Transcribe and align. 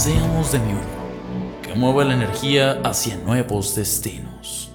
Seamos 0.00 0.50
de 0.50 0.58
mi 0.60 0.72
uno, 0.72 1.60
que 1.60 1.74
mueva 1.74 2.06
la 2.06 2.14
energía 2.14 2.80
hacia 2.82 3.18
nuevos 3.18 3.74
destinos. 3.74 4.72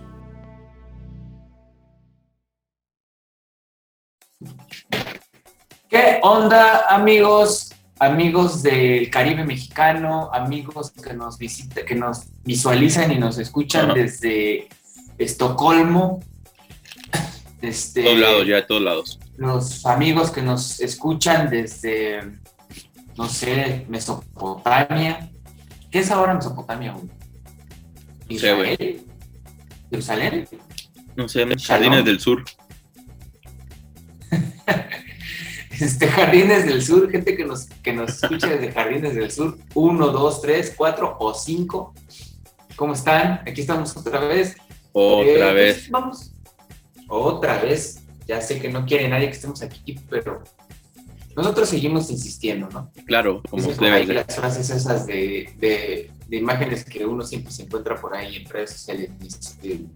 ¿Qué 5.89 6.19
onda, 6.21 6.85
amigos? 6.89 7.73
Amigos 7.97 8.61
del 8.61 9.09
Caribe 9.09 9.43
mexicano, 9.43 10.30
amigos 10.31 10.91
que 10.91 11.16
nos 11.16 11.39
visitan, 11.39 11.83
que 11.88 11.95
nos 11.95 12.25
visualizan 12.44 13.11
y 13.11 13.17
nos 13.17 13.39
escuchan 13.39 13.95
desde 13.95 14.67
Estocolmo. 15.17 16.19
Este, 17.63 18.03
todos 18.03 18.19
lados, 18.19 18.45
ya, 18.45 18.55
de 18.57 18.61
todos 18.61 18.81
lados. 18.83 19.19
Los 19.38 19.88
amigos 19.88 20.30
que 20.30 20.44
nos 20.44 20.80
escuchan 20.80 21.49
desde, 21.49 22.21
no 23.17 23.30
sé, 23.30 23.85
Mesopotamia. 23.88 25.30
¿Qué 25.89 25.99
es 25.99 26.11
ahora 26.11 26.33
Mesopotamia? 26.33 26.95
¿Israel? 28.27 29.05
¿Jerusalén? 29.89 30.47
No 31.16 31.30
sé, 31.30 31.45
Jardines 31.57 32.03
del 32.03 32.19
Sur. 32.19 32.44
este, 35.69 36.07
Jardines 36.07 36.66
del 36.66 36.81
Sur, 36.81 37.09
gente 37.09 37.38
que 37.38 37.45
nos, 37.45 37.67
que 37.67 37.94
nos 37.94 38.22
escucha 38.22 38.47
desde 38.47 38.73
Jardines 38.73 39.16
del 39.16 39.31
Sur, 39.31 39.57
uno, 39.73 40.07
dos, 40.07 40.41
tres, 40.41 40.73
cuatro 40.75 41.16
o 41.19 41.33
cinco. 41.33 41.94
¿Cómo 42.75 42.94
están? 42.94 43.41
Aquí 43.47 43.61
estamos 43.61 43.95
otra 43.95 44.19
vez. 44.19 44.57
Otra 44.91 45.29
eh, 45.29 45.38
pues, 45.39 45.55
vez. 45.55 45.89
vamos. 45.89 46.31
Otra 47.07 47.59
vez. 47.59 48.02
Ya 48.27 48.41
sé 48.41 48.59
que 48.59 48.69
no 48.69 48.85
quiere 48.85 49.07
nadie 49.07 49.27
que 49.27 49.35
estemos 49.35 49.61
aquí, 49.61 50.00
pero 50.09 50.44
nosotros 51.36 51.69
seguimos 51.69 52.09
insistiendo, 52.09 52.69
¿no? 52.69 52.91
Claro, 53.05 53.41
como 53.50 53.67
debe 53.73 54.05
Las 54.14 54.36
frases 54.36 54.69
esas 54.69 55.05
de, 55.05 55.53
de, 55.58 56.38
imágenes 56.38 56.86
que 56.86 57.05
uno 57.05 57.23
siempre 57.25 57.52
se 57.52 57.64
encuentra 57.64 58.00
por 58.00 58.16
ahí 58.16 58.38
en 58.38 58.50
redes 58.50 58.72
sociales. 58.72 59.09
El, 59.61 59.89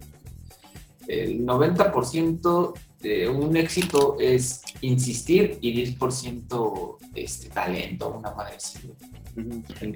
el 1.08 1.46
90% 1.46 2.74
de 3.00 3.28
un 3.28 3.56
éxito 3.56 4.16
es 4.20 4.62
insistir 4.82 5.58
y 5.62 5.96
10% 5.96 6.98
este, 7.14 7.48
talento, 7.48 8.10
una 8.10 8.32
madre 8.32 8.56
así. 8.56 8.78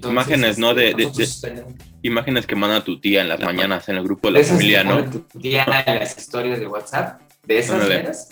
imágenes, 0.02 0.58
¿no? 0.58 0.74
De, 0.74 0.94
imágenes 2.02 2.46
que 2.46 2.56
manda 2.56 2.82
tu 2.82 2.98
tía 3.00 3.20
en 3.20 3.28
las 3.28 3.40
mañanas 3.40 3.88
en 3.90 3.96
el 3.96 4.04
grupo 4.04 4.28
de 4.28 4.40
la 4.40 4.44
familia, 4.44 4.82
¿no? 4.82 5.04
Tu 5.10 5.20
tía 5.38 5.64
en 5.86 5.98
las 5.98 6.16
historias 6.16 6.58
de 6.58 6.66
WhatsApp, 6.66 7.20
de 7.46 7.58
esas 7.58 7.86
veras. 7.86 8.28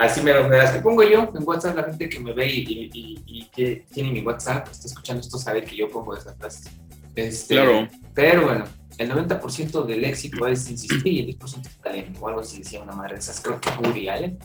Así 0.00 0.22
me 0.22 0.32
las 0.32 0.70
que 0.70 0.78
pongo 0.80 1.02
yo 1.02 1.30
en 1.34 1.46
WhatsApp, 1.46 1.76
la 1.76 1.84
gente 1.84 2.08
que 2.08 2.18
me 2.20 2.32
ve 2.32 2.46
y, 2.50 3.50
que 3.54 3.84
tiene 3.92 4.10
mi 4.10 4.22
WhatsApp, 4.22 4.66
está 4.70 4.86
escuchando 4.86 5.20
esto, 5.20 5.36
sabe 5.36 5.62
que 5.62 5.76
yo 5.76 5.90
pongo 5.90 6.16
esas 6.16 6.34
frases. 6.38 6.70
Este, 7.14 7.54
claro. 7.54 7.86
Pero 8.14 8.46
bueno, 8.46 8.64
el 8.96 9.10
90% 9.10 9.84
del 9.84 10.06
éxito 10.06 10.46
es 10.46 10.70
insistir 10.70 11.06
y 11.06 11.20
el 11.20 11.38
10% 11.38 11.66
es 11.66 11.76
talento, 11.82 12.18
o 12.18 12.28
algo 12.28 12.40
así 12.40 12.60
decía 12.60 12.80
una 12.80 12.92
madre 12.92 13.16
de 13.16 13.18
esas, 13.18 13.42
creo 13.42 13.60
que 13.60 13.68
Woody 13.78 14.08
Allen, 14.08 14.38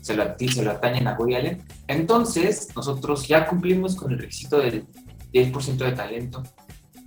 se 0.00 0.16
lo, 0.16 0.24
se 0.38 0.62
lo 0.62 0.70
atañen 0.70 1.06
a 1.06 1.18
Woody 1.18 1.34
Allen. 1.34 1.62
Entonces, 1.86 2.68
nosotros 2.74 3.28
ya 3.28 3.46
cumplimos 3.46 3.96
con 3.96 4.10
el 4.10 4.18
requisito 4.18 4.56
del 4.56 4.86
10% 5.34 5.84
de 5.84 5.92
talento 5.92 6.42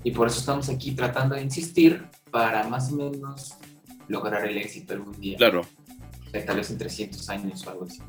y 0.04 0.12
por 0.12 0.28
eso 0.28 0.40
estamos 0.40 0.70
aquí 0.70 0.92
tratando 0.92 1.34
de 1.34 1.42
insistir 1.42 2.06
para 2.30 2.68
más 2.68 2.92
o 2.92 2.98
menos 2.98 3.56
lograr 4.08 4.46
el 4.46 4.58
éxito 4.58 4.94
algún 4.94 5.20
día. 5.20 5.38
Claro. 5.38 5.64
Tal 6.32 6.58
vez 6.58 6.70
en 6.70 6.78
300 6.78 7.30
años 7.30 7.66
o 7.66 7.70
algo 7.70 7.86
así. 7.86 8.02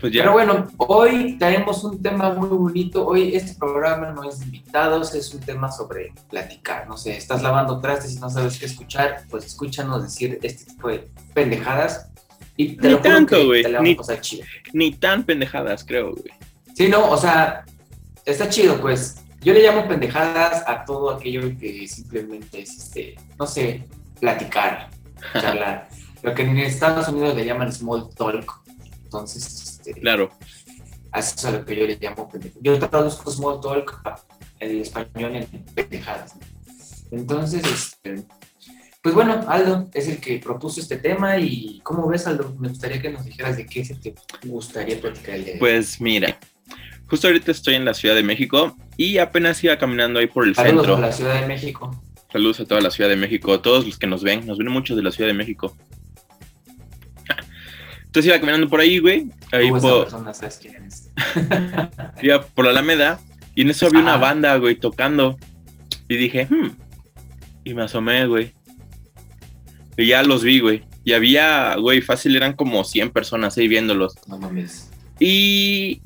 Pues 0.00 0.12
Pero 0.12 0.32
bueno, 0.32 0.66
hoy 0.78 1.38
tenemos 1.38 1.84
un 1.84 2.02
tema 2.02 2.34
muy 2.34 2.48
bonito. 2.48 3.06
Hoy 3.06 3.36
este 3.36 3.54
programa 3.54 4.10
no 4.10 4.28
es 4.28 4.40
de 4.40 4.46
invitados, 4.46 5.14
es 5.14 5.32
un 5.32 5.40
tema 5.40 5.70
sobre 5.70 6.12
platicar. 6.28 6.88
No 6.88 6.96
sé, 6.96 7.16
estás 7.16 7.40
lavando 7.40 7.80
trastes 7.80 8.16
y 8.16 8.18
no 8.18 8.28
sabes 8.28 8.58
qué 8.58 8.66
escuchar, 8.66 9.22
pues 9.30 9.46
escúchanos 9.46 10.02
decir 10.02 10.40
este 10.42 10.64
tipo 10.64 10.88
de 10.88 11.08
pendejadas. 11.32 12.10
Y 12.56 12.76
ni 12.76 12.96
tanto, 12.96 13.46
güey. 13.46 13.64
Ni, 13.80 13.96
ni, 14.72 14.92
tan 14.92 15.22
pendejadas, 15.24 15.84
creo, 15.84 16.12
güey. 16.12 16.32
Sí, 16.74 16.88
no, 16.88 17.08
o 17.08 17.16
sea, 17.16 17.64
está 18.24 18.48
chido, 18.48 18.80
pues. 18.80 19.22
Yo 19.40 19.52
le 19.52 19.62
llamo 19.62 19.86
pendejadas 19.86 20.64
a 20.66 20.84
todo 20.84 21.10
aquello 21.10 21.56
que 21.60 21.86
simplemente 21.86 22.62
es, 22.62 22.76
este, 22.76 23.14
no 23.38 23.46
sé, 23.46 23.84
platicar, 24.18 24.90
charlar. 25.34 25.88
Lo 26.26 26.34
que 26.34 26.42
en 26.42 26.58
Estados 26.58 27.06
Unidos 27.06 27.36
le 27.36 27.44
llaman 27.44 27.72
small 27.72 28.08
talk. 28.16 28.52
Entonces, 29.04 29.46
este, 29.78 29.94
claro. 30.00 30.28
Eso 31.14 31.34
es 31.36 31.44
a 31.44 31.52
lo 31.52 31.64
que 31.64 31.76
yo 31.76 31.86
le 31.86 31.96
llamo 32.00 32.28
pendejo. 32.28 32.58
Yo 32.60 32.76
traduzco 32.80 33.30
small 33.30 33.60
talk 33.60 34.02
en 34.58 34.80
español 34.80 35.36
en 35.36 35.46
pendejadas. 35.72 36.34
Entonces, 37.12 37.62
este, 37.64 38.24
pues 39.02 39.14
bueno, 39.14 39.44
Aldo 39.46 39.88
es 39.94 40.08
el 40.08 40.18
que 40.18 40.40
propuso 40.40 40.80
este 40.80 40.96
tema 40.96 41.38
y 41.38 41.78
¿cómo 41.84 42.08
ves, 42.08 42.26
Aldo? 42.26 42.56
Me 42.58 42.70
gustaría 42.70 43.00
que 43.00 43.10
nos 43.10 43.24
dijeras 43.24 43.56
de 43.56 43.64
qué 43.64 43.84
se 43.84 43.94
te 43.94 44.12
gustaría 44.46 45.00
platicar 45.00 45.36
el 45.36 45.44
día 45.44 45.54
Pues 45.60 46.00
mira, 46.00 46.36
justo 47.08 47.28
ahorita 47.28 47.52
estoy 47.52 47.76
en 47.76 47.84
la 47.84 47.94
Ciudad 47.94 48.16
de 48.16 48.24
México 48.24 48.76
y 48.96 49.18
apenas 49.18 49.62
iba 49.62 49.78
caminando 49.78 50.18
ahí 50.18 50.26
por 50.26 50.44
el 50.44 50.56
Saludos 50.56 50.86
centro. 50.86 50.96
a 50.96 51.00
la 51.06 51.12
Ciudad 51.12 51.40
de 51.40 51.46
México. 51.46 52.02
Saludos 52.32 52.58
a 52.58 52.64
toda 52.64 52.80
la 52.80 52.90
Ciudad 52.90 53.08
de 53.08 53.16
México, 53.16 53.54
a 53.54 53.62
todos 53.62 53.86
los 53.86 53.96
que 53.96 54.08
nos 54.08 54.24
ven, 54.24 54.44
nos 54.44 54.58
ven 54.58 54.68
muchos 54.68 54.96
de 54.96 55.04
la 55.04 55.12
Ciudad 55.12 55.28
de 55.28 55.34
México. 55.34 55.76
Entonces 58.16 58.30
iba 58.30 58.40
caminando 58.40 58.70
por 58.70 58.80
ahí, 58.80 58.98
güey. 58.98 59.26
Ahí 59.52 59.68
por... 59.68 60.08
iba 62.22 62.42
por 62.46 62.64
la 62.64 62.70
Alameda. 62.70 63.20
Y 63.54 63.60
en 63.60 63.68
eso 63.68 63.88
había 63.88 64.00
una 64.00 64.16
banda, 64.16 64.56
güey, 64.56 64.76
tocando. 64.76 65.36
Y 66.08 66.16
dije, 66.16 66.46
hmm. 66.46 66.70
Y 67.64 67.74
me 67.74 67.82
asomé, 67.82 68.26
güey. 68.26 68.54
Y 69.98 70.06
ya 70.06 70.22
los 70.22 70.42
vi, 70.42 70.60
güey. 70.60 70.84
Y 71.04 71.12
había, 71.12 71.76
güey, 71.76 72.00
fácil, 72.00 72.34
eran 72.36 72.54
como 72.54 72.84
100 72.84 73.10
personas 73.10 73.58
ahí 73.58 73.68
viéndolos. 73.68 74.14
No 74.26 74.38
mames. 74.38 74.90
Y. 75.20 76.00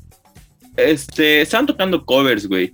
Este, 0.75 1.39
estaban 1.39 1.65
tocando 1.65 2.05
covers, 2.05 2.45
güey. 2.45 2.73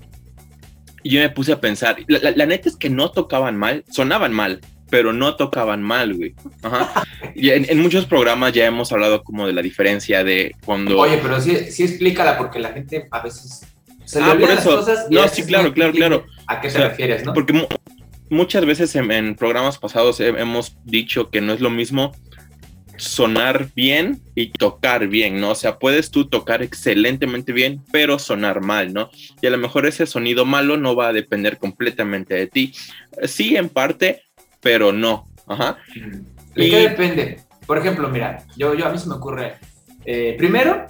Y 1.03 1.11
yo 1.11 1.19
me 1.19 1.29
puse 1.29 1.51
a 1.51 1.61
pensar. 1.61 1.97
la, 2.07 2.45
neta 2.47 2.69
es 2.69 2.75
que 2.75 2.89
no 2.89 3.11
tocaban 3.11 3.55
mal, 3.55 3.85
sonaban 3.91 4.33
mal 4.33 4.61
pero 4.89 5.13
no 5.13 5.35
tocaban 5.35 5.81
mal, 5.81 6.13
güey. 6.13 6.33
Ajá. 6.61 7.03
Y 7.35 7.49
en, 7.51 7.79
muchos 7.79 8.05
programas 8.05 8.53
ya 8.53 8.65
hemos 8.65 8.91
hablado 8.91 9.23
como 9.23 9.47
de 9.47 9.53
la 9.53 9.61
diferencia 9.61 10.23
de 10.23 10.55
cuando... 10.65 10.97
Oye, 10.99 11.19
pero 11.21 11.39
sí, 11.41 11.71
sí 11.71 11.83
explícala 11.83 12.37
porque 12.37 12.59
la 12.59 12.69
gente 12.69 13.07
a 13.11 13.21
veces... 13.21 13.61
Se 14.05 14.21
ah, 14.21 14.37
por 14.39 14.49
eso. 14.49 14.85
no, 15.09 15.27
sí, 15.27 15.43
claro, 15.43 15.73
claro, 15.73 15.91
claro. 15.91 16.25
¿A 16.47 16.61
qué 16.61 16.69
te 16.69 16.77
refieres, 16.77 17.25
no? 17.25 17.33
Porque 17.33 17.67
muchas 18.29 18.65
veces 18.65 18.95
en, 18.95 19.35
programas 19.35 19.77
pasados 19.77 20.19
hemos 20.21 20.77
dicho 20.85 21.29
que 21.29 21.41
no 21.41 21.51
es 21.51 21.59
lo 21.59 21.69
mismo 21.69 22.13
sonar 22.97 23.69
bien 23.75 24.21
y 24.35 24.49
tocar 24.49 25.07
bien, 25.07 25.39
¿no? 25.39 25.51
O 25.51 25.55
sea, 25.55 25.77
puedes 25.77 26.11
tú 26.11 26.25
tocar 26.25 26.63
excelentemente 26.63 27.53
bien, 27.53 27.81
pero 27.91 28.19
sonar 28.19 28.61
mal, 28.61 28.93
¿no? 28.93 29.09
Y 29.41 29.47
a 29.47 29.51
lo 29.51 29.57
mejor 29.57 29.85
ese 29.85 30.05
sonido 30.05 30.45
malo 30.45 30.77
no 30.77 30.95
va 30.95 31.09
a 31.09 31.13
depender 31.13 31.57
completamente 31.57 32.33
de 32.33 32.47
ti. 32.47 32.73
Sí, 33.25 33.55
en 33.55 33.69
parte, 33.69 34.23
pero 34.67 34.91
no. 34.91 35.29
Ajá. 35.47 35.77
¿De 36.53 36.69
qué 36.69 36.89
depende? 36.89 37.39
Por 37.65 37.77
ejemplo, 37.77 38.09
mira, 38.09 38.43
yo, 38.57 38.73
yo 38.73 38.85
a 38.85 38.89
mí 38.89 38.99
se 38.99 39.07
me 39.07 39.15
ocurre, 39.15 39.55
eh, 40.03 40.35
primero 40.37 40.87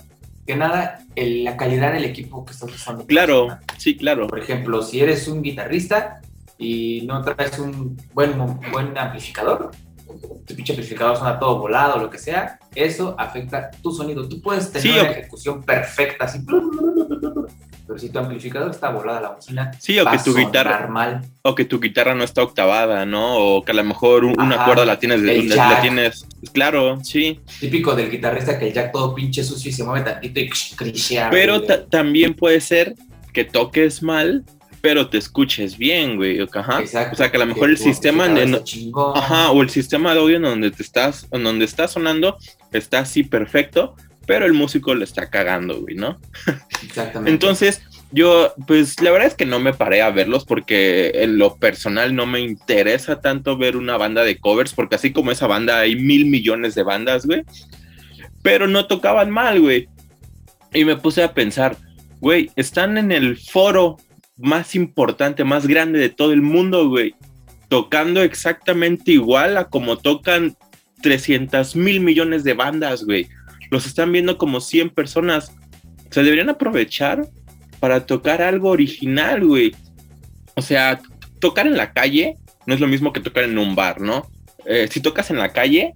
que 0.48 0.56
nada, 0.56 1.06
la 1.16 1.56
calidad 1.58 1.94
del 1.94 2.06
equipo 2.06 2.44
que 2.44 2.54
estás 2.54 2.74
usando. 2.74 3.06
Claro, 3.06 3.50
sí, 3.78 3.96
claro. 3.96 4.26
Por 4.28 4.40
ejemplo, 4.40 4.82
si 4.82 5.00
eres 5.00 5.28
un 5.28 5.44
guitarrista 5.44 6.22
y 6.58 7.04
no 7.06 7.22
traes 7.22 7.60
un 7.60 7.96
buen, 8.16 8.34
buen 8.72 8.98
amplificador, 8.98 9.70
tu 10.48 10.56
pinche 10.56 10.74
amplificador 10.74 11.18
suena 11.18 11.38
todo 11.38 11.60
volado 11.60 12.00
lo 12.00 12.10
que 12.10 12.18
sea, 12.18 12.58
eso 12.74 13.14
afecta 13.20 13.70
tu 13.70 13.92
sonido. 13.92 14.28
Tú 14.28 14.42
puedes 14.42 14.72
tener 14.72 15.02
una 15.02 15.12
ejecución 15.12 15.62
perfecta, 15.62 16.26
así, 16.26 16.40
pero 17.88 17.98
si 17.98 18.10
tu 18.10 18.20
amplificador 18.20 18.70
está 18.70 18.90
volada 18.90 19.22
la 19.22 19.30
bocina, 19.30 19.72
sí, 19.80 19.98
o 19.98 20.06
que 20.06 20.18
tu 20.18 20.36
guitarra 20.36 20.88
mal. 20.88 21.22
o 21.42 21.56
que 21.56 21.64
tu 21.64 21.80
guitarra 21.80 22.14
no 22.14 22.26
está 22.26 22.44
octavada, 22.44 23.06
¿no? 23.06 23.38
O 23.38 23.64
que 23.64 23.72
a 23.72 23.76
lo 23.76 23.84
mejor 23.86 24.26
una 24.26 24.66
cuerda 24.66 24.84
la 24.84 25.00
tienes 25.00 25.22
de, 25.22 25.44
la 25.44 25.80
tienes, 25.82 26.28
claro, 26.52 27.00
sí. 27.02 27.40
Típico 27.62 27.96
del 27.96 28.12
guitarrista 28.12 28.60
que 28.60 28.68
el 28.68 28.74
jack 28.74 28.92
todo 28.92 29.16
pinche 29.16 29.42
sucio 29.42 29.70
y 29.70 29.74
se 29.74 29.86
mueve 29.86 30.04
tantito 30.04 30.40
y 30.42 30.50
crishea. 30.50 31.30
Pero 31.30 31.62
también 31.64 32.34
puede 32.34 32.60
ser 32.60 32.94
que 33.32 33.46
toques 33.46 34.04
mal, 34.04 34.44
pero 34.82 35.08
te 35.08 35.18
escuches 35.18 35.78
bien, 35.78 36.18
güey. 36.18 36.46
Ajá. 36.54 36.82
Exacto, 36.82 37.14
o 37.14 37.18
sea, 37.18 37.32
que 37.32 37.38
a 37.38 37.40
lo 37.40 37.46
mejor 37.46 37.70
el 37.70 37.78
sistema... 37.78 38.28
chingón. 38.64 39.16
Ajá, 39.16 39.52
o 39.52 39.62
el 39.62 39.70
sistema 39.70 40.14
de 40.14 40.20
audio 40.20 40.36
en 40.36 40.42
donde 40.42 40.72
te 40.72 40.84
estás, 40.84 41.26
en 41.32 41.44
donde 41.44 41.64
está 41.64 41.88
sonando, 41.88 42.38
está 42.74 43.00
así 43.00 43.24
perfecto, 43.24 43.96
pero 44.28 44.46
el 44.46 44.54
músico 44.54 44.94
le 44.94 45.06
está 45.06 45.32
cagando, 45.32 45.82
güey, 45.82 45.96
¿no? 45.96 46.20
Exactamente. 46.84 47.32
Entonces, 47.32 47.82
yo, 48.12 48.54
pues 48.68 49.02
la 49.02 49.10
verdad 49.10 49.30
es 49.30 49.36
que 49.36 49.46
no 49.46 49.60
me 49.60 49.74
paré 49.74 50.02
a 50.02 50.12
verlos 50.12 50.46
porque 50.46 51.12
en 51.16 51.38
lo 51.38 51.56
personal 51.56 52.14
no 52.14 52.26
me 52.26 52.42
interesa 52.42 53.22
tanto 53.22 53.58
ver 53.58 53.78
una 53.78 53.98
banda 53.98 54.24
de 54.24 54.38
covers, 54.38 54.74
porque 54.74 54.96
así 54.96 55.12
como 55.12 55.32
esa 55.32 55.48
banda 55.48 55.80
hay 55.80 55.96
mil 55.96 56.26
millones 56.26 56.76
de 56.76 56.84
bandas, 56.84 57.26
güey, 57.26 57.44
pero 58.44 58.68
no 58.68 58.86
tocaban 58.86 59.32
mal, 59.32 59.62
güey. 59.62 59.88
Y 60.74 60.84
me 60.84 60.98
puse 60.98 61.24
a 61.24 61.34
pensar, 61.34 61.78
güey, 62.20 62.52
están 62.58 62.98
en 62.98 63.14
el 63.14 63.38
foro 63.38 63.98
más 64.36 64.76
importante, 64.76 65.46
más 65.46 65.68
grande 65.68 66.00
de 66.00 66.10
todo 66.10 66.34
el 66.34 66.42
mundo, 66.42 66.90
güey, 66.90 67.16
tocando 67.70 68.22
exactamente 68.22 69.12
igual 69.12 69.58
a 69.58 69.70
como 69.70 69.98
tocan 69.98 70.58
300 71.02 71.76
mil 71.78 72.02
millones 72.02 72.44
de 72.44 72.54
bandas, 72.54 73.06
güey. 73.06 73.28
Los 73.70 73.86
están 73.86 74.12
viendo 74.12 74.38
como 74.38 74.62
100 74.62 74.92
personas. 74.92 75.54
Se 76.12 76.24
deberían 76.24 76.50
aprovechar 76.50 77.28
para 77.80 78.06
tocar 78.06 78.42
algo 78.42 78.70
original, 78.70 79.46
güey. 79.46 79.76
O 80.56 80.62
sea, 80.62 81.00
tocar 81.40 81.68
en 81.68 81.78
la 81.78 81.94
calle 81.94 82.38
no 82.66 82.74
es 82.74 82.80
lo 82.80 82.88
mismo 82.88 83.14
que 83.14 83.20
tocar 83.20 83.44
en 83.44 83.58
un 83.58 83.76
bar, 83.76 84.02
¿no? 84.02 84.30
Eh, 84.66 84.88
si 84.92 85.00
tocas 85.00 85.30
en 85.30 85.38
la 85.38 85.54
calle, 85.54 85.94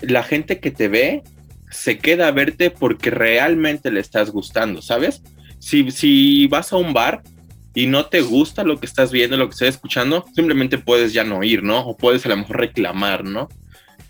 la 0.00 0.22
gente 0.22 0.58
que 0.58 0.70
te 0.70 0.88
ve 0.88 1.22
se 1.70 1.98
queda 1.98 2.28
a 2.28 2.32
verte 2.32 2.70
porque 2.70 3.10
realmente 3.10 3.90
le 3.90 4.00
estás 4.00 4.30
gustando, 4.30 4.82
¿sabes? 4.82 5.22
Si, 5.58 5.90
si 5.90 6.46
vas 6.46 6.72
a 6.72 6.76
un 6.76 6.92
bar 6.92 7.22
y 7.74 7.86
no 7.86 8.06
te 8.06 8.20
gusta 8.20 8.64
lo 8.64 8.78
que 8.78 8.86
estás 8.86 9.10
viendo, 9.10 9.36
lo 9.36 9.48
que 9.48 9.54
estás 9.54 9.68
escuchando, 9.68 10.24
simplemente 10.34 10.78
puedes 10.78 11.12
ya 11.12 11.24
no 11.24 11.42
ir, 11.42 11.62
¿no? 11.62 11.80
O 11.80 11.96
puedes 11.96 12.24
a 12.26 12.28
lo 12.28 12.36
mejor 12.36 12.58
reclamar, 12.58 13.24
¿no? 13.24 13.48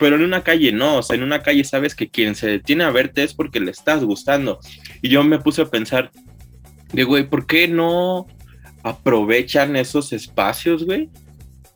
Pero 0.05 0.17
en 0.17 0.23
una 0.23 0.45
calle 0.45 0.71
no, 0.71 0.99
o 0.99 1.03
sea, 1.03 1.17
en 1.17 1.23
una 1.23 1.43
calle 1.43 1.65
sabes 1.65 1.95
que 1.95 2.11
quien 2.11 2.35
se 2.35 2.47
detiene 2.47 2.85
a 2.85 2.91
verte 2.91 3.23
es 3.23 3.33
porque 3.33 3.59
le 3.59 3.71
estás 3.71 4.05
gustando. 4.05 4.61
Y 5.01 5.09
yo 5.09 5.25
me 5.25 5.39
puse 5.39 5.63
a 5.63 5.71
pensar, 5.71 6.11
de 6.93 7.05
güey, 7.05 7.27
¿por 7.27 7.47
qué 7.47 7.69
no 7.69 8.27
aprovechan 8.83 9.77
esos 9.77 10.13
espacios, 10.13 10.85
güey? 10.85 11.09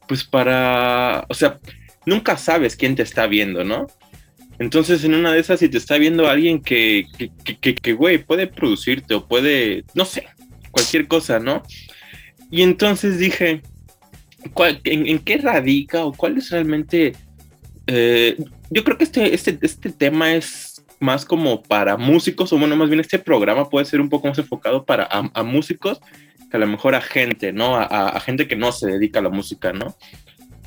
Pues 0.06 0.24
para, 0.24 1.24
o 1.30 1.32
sea, 1.32 1.58
nunca 2.04 2.36
sabes 2.36 2.76
quién 2.76 2.96
te 2.96 3.02
está 3.02 3.26
viendo, 3.26 3.64
¿no? 3.64 3.86
Entonces, 4.58 5.02
en 5.04 5.14
una 5.14 5.32
de 5.32 5.40
esas, 5.40 5.60
si 5.60 5.70
te 5.70 5.78
está 5.78 5.96
viendo 5.96 6.28
alguien 6.28 6.60
que, 6.60 7.06
que, 7.62 7.74
que, 7.76 7.92
güey, 7.94 8.18
puede 8.18 8.46
producirte 8.46 9.14
o 9.14 9.26
puede, 9.26 9.84
no 9.94 10.04
sé, 10.04 10.26
cualquier 10.70 11.08
cosa, 11.08 11.38
¿no? 11.38 11.62
Y 12.50 12.60
entonces 12.60 13.18
dije, 13.18 13.62
¿cuál- 14.52 14.82
en, 14.84 15.06
en 15.06 15.18
qué 15.18 15.38
radica 15.38 16.04
o 16.04 16.12
cuál 16.12 16.36
es 16.36 16.50
realmente... 16.50 17.14
eh, 17.88 18.36
yo 18.70 18.84
creo 18.84 18.96
que 18.96 19.04
este, 19.04 19.34
este, 19.34 19.58
este 19.62 19.90
tema 19.90 20.34
es 20.34 20.84
más 21.00 21.24
como 21.24 21.62
para 21.62 21.96
músicos, 21.96 22.52
o 22.52 22.58
bueno, 22.58 22.76
más 22.76 22.88
bien 22.88 23.00
este 23.00 23.18
programa 23.18 23.68
puede 23.68 23.86
ser 23.86 24.00
un 24.00 24.08
poco 24.08 24.28
más 24.28 24.38
enfocado 24.38 24.84
para 24.84 25.04
a, 25.04 25.30
a 25.34 25.42
músicos 25.42 26.00
que 26.50 26.56
a 26.56 26.60
lo 26.60 26.66
mejor 26.66 26.94
a 26.94 27.00
gente, 27.00 27.52
¿no? 27.52 27.76
A, 27.76 27.84
a- 27.84 28.08
a 28.10 28.20
gente 28.20 28.46
que 28.48 28.56
no 28.56 28.72
se 28.72 28.86
dedica 28.88 29.18
a 29.18 29.22
la 29.22 29.28
música, 29.28 29.72
¿no? 29.72 29.96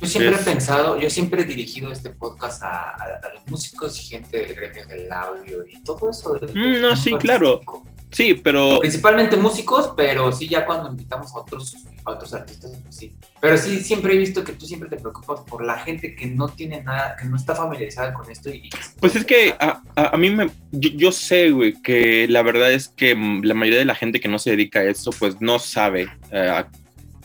Yo 0.00 0.08
siempre 0.08 0.34
Es- 0.34 0.40
he 0.42 0.44
pensado, 0.44 0.98
yo 1.00 1.08
siempre 1.10 1.42
he 1.42 1.44
dirigido 1.44 1.92
este 1.92 2.10
podcast 2.10 2.62
a, 2.64 2.94
los 3.34 3.46
músicos 3.48 3.98
y 4.00 4.04
gente 4.08 4.38
del 4.38 4.54
gremio 4.54 4.86
del 4.86 5.12
audio 5.12 5.64
y 5.66 5.82
todo 5.82 6.10
eso. 6.10 6.34
del- 6.34 6.50
Mm, 6.54 6.80
no, 6.82 6.96
sí, 6.96 7.12
claro. 7.16 7.48
artístico. 7.60 7.86
Sí, 8.12 8.34
pero 8.34 8.78
Principalmente 8.80 9.36
músicos, 9.38 9.94
pero 9.96 10.30
sí 10.32 10.46
ya 10.46 10.66
cuando 10.66 10.90
invitamos 10.90 11.34
a 11.34 11.38
otros, 11.38 11.74
a 12.04 12.10
otros 12.10 12.34
artistas, 12.34 12.70
pues 12.82 12.94
sí. 12.94 13.14
Pero 13.40 13.56
sí, 13.56 13.80
siempre 13.80 14.14
he 14.14 14.18
visto 14.18 14.44
que 14.44 14.52
tú 14.52 14.66
siempre 14.66 14.90
te 14.90 14.96
preocupas 14.96 15.40
por 15.40 15.64
la 15.64 15.78
gente 15.78 16.14
que 16.14 16.26
no 16.26 16.48
tiene 16.50 16.82
nada, 16.82 17.16
que 17.18 17.24
no 17.26 17.36
está 17.36 17.54
familiarizada 17.54 18.12
con 18.12 18.30
esto. 18.30 18.50
Y, 18.50 18.68
Pues 19.00 19.16
es 19.16 19.24
que 19.24 19.54
a, 19.58 19.82
a- 19.96 20.08
a 20.14 20.16
mí 20.18 20.28
me. 20.28 20.50
Yo, 20.72 20.90
yo 20.90 21.10
sé, 21.10 21.50
güey, 21.52 21.72
que 21.82 22.28
la 22.28 22.42
verdad 22.42 22.70
es 22.70 22.88
que 22.88 23.14
la 23.42 23.54
mayoría 23.54 23.78
de 23.78 23.86
la 23.86 23.94
gente 23.94 24.20
que 24.20 24.28
no 24.28 24.38
se 24.38 24.50
dedica 24.50 24.80
a 24.80 24.84
esto, 24.84 25.10
pues 25.18 25.40
no 25.40 25.58
sabe 25.58 26.08
eh, 26.30 26.64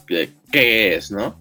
eh, 0.10 0.30
qué 0.52 0.96
es, 0.96 1.12
¿no? 1.12 1.38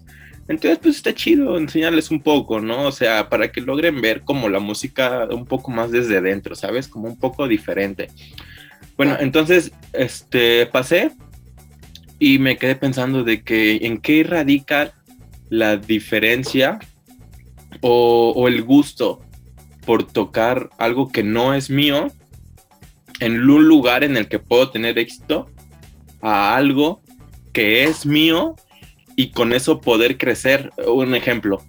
Entonces, 0.49 0.79
pues 0.81 0.95
está 0.97 1.13
chido 1.13 1.57
enseñarles 1.57 2.11
un 2.11 2.21
poco, 2.21 2.59
¿no? 2.59 2.83
O 2.83 2.91
sea, 2.91 3.29
para 3.29 3.51
que 3.51 3.61
logren 3.61 4.01
ver 4.01 4.21
como 4.23 4.47
la 4.49 4.59
música 4.59 5.25
un 5.31 5.45
poco 5.45 5.71
más 5.71 5.91
desde 5.91 6.21
dentro, 6.21 6.55
¿sabes? 6.55 6.87
Como 6.87 7.07
un 7.07 7.17
poco 7.17 7.47
diferente. 7.47 8.09
Bueno, 8.97 9.15
entonces, 9.19 9.71
este, 9.93 10.65
pasé 10.65 11.11
y 12.17 12.39
me 12.39 12.57
quedé 12.57 12.75
pensando 12.75 13.23
de 13.23 13.43
que 13.43 13.77
en 13.83 13.99
qué 13.99 14.23
radica 14.23 14.93
la 15.49 15.77
diferencia 15.77 16.79
o, 17.81 18.47
el 18.47 18.63
gusto 18.63 19.21
por 19.85 20.03
tocar 20.03 20.71
algo 20.79 21.09
que 21.09 21.21
no 21.21 21.53
es 21.53 21.69
mío 21.69 22.07
en 23.19 23.49
un 23.49 23.67
lugar 23.67 24.03
en 24.03 24.17
el 24.17 24.27
que 24.27 24.39
puedo 24.39 24.71
tener 24.71 24.97
éxito 24.97 25.47
a 26.21 26.55
algo 26.55 27.01
que 27.53 27.83
es 27.83 28.05
mío 28.05 28.55
y 29.15 29.29
con 29.29 29.53
eso 29.53 29.79
poder 29.79 30.17
crecer. 30.17 30.71
Un 30.87 31.13
ejemplo, 31.13 31.61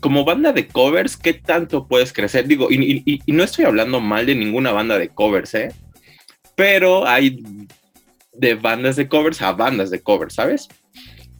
como 0.00 0.24
banda 0.26 0.52
de 0.52 0.66
covers, 0.66 1.16
¿qué 1.16 1.32
tanto 1.32 1.88
puedes 1.88 2.12
crecer? 2.12 2.46
Digo, 2.46 2.70
y 2.70 3.22
no 3.26 3.42
estoy 3.42 3.64
hablando 3.64 4.00
mal 4.00 4.26
de 4.26 4.34
ninguna 4.34 4.72
banda 4.72 4.98
de 4.98 5.08
covers, 5.08 5.54
¿eh? 5.54 5.72
Pero 6.56 7.06
hay 7.06 7.42
de 8.32 8.54
bandas 8.54 8.96
de 8.96 9.08
covers 9.08 9.42
a 9.42 9.52
bandas 9.52 9.90
de 9.90 10.02
covers, 10.02 10.34
¿sabes? 10.34 10.68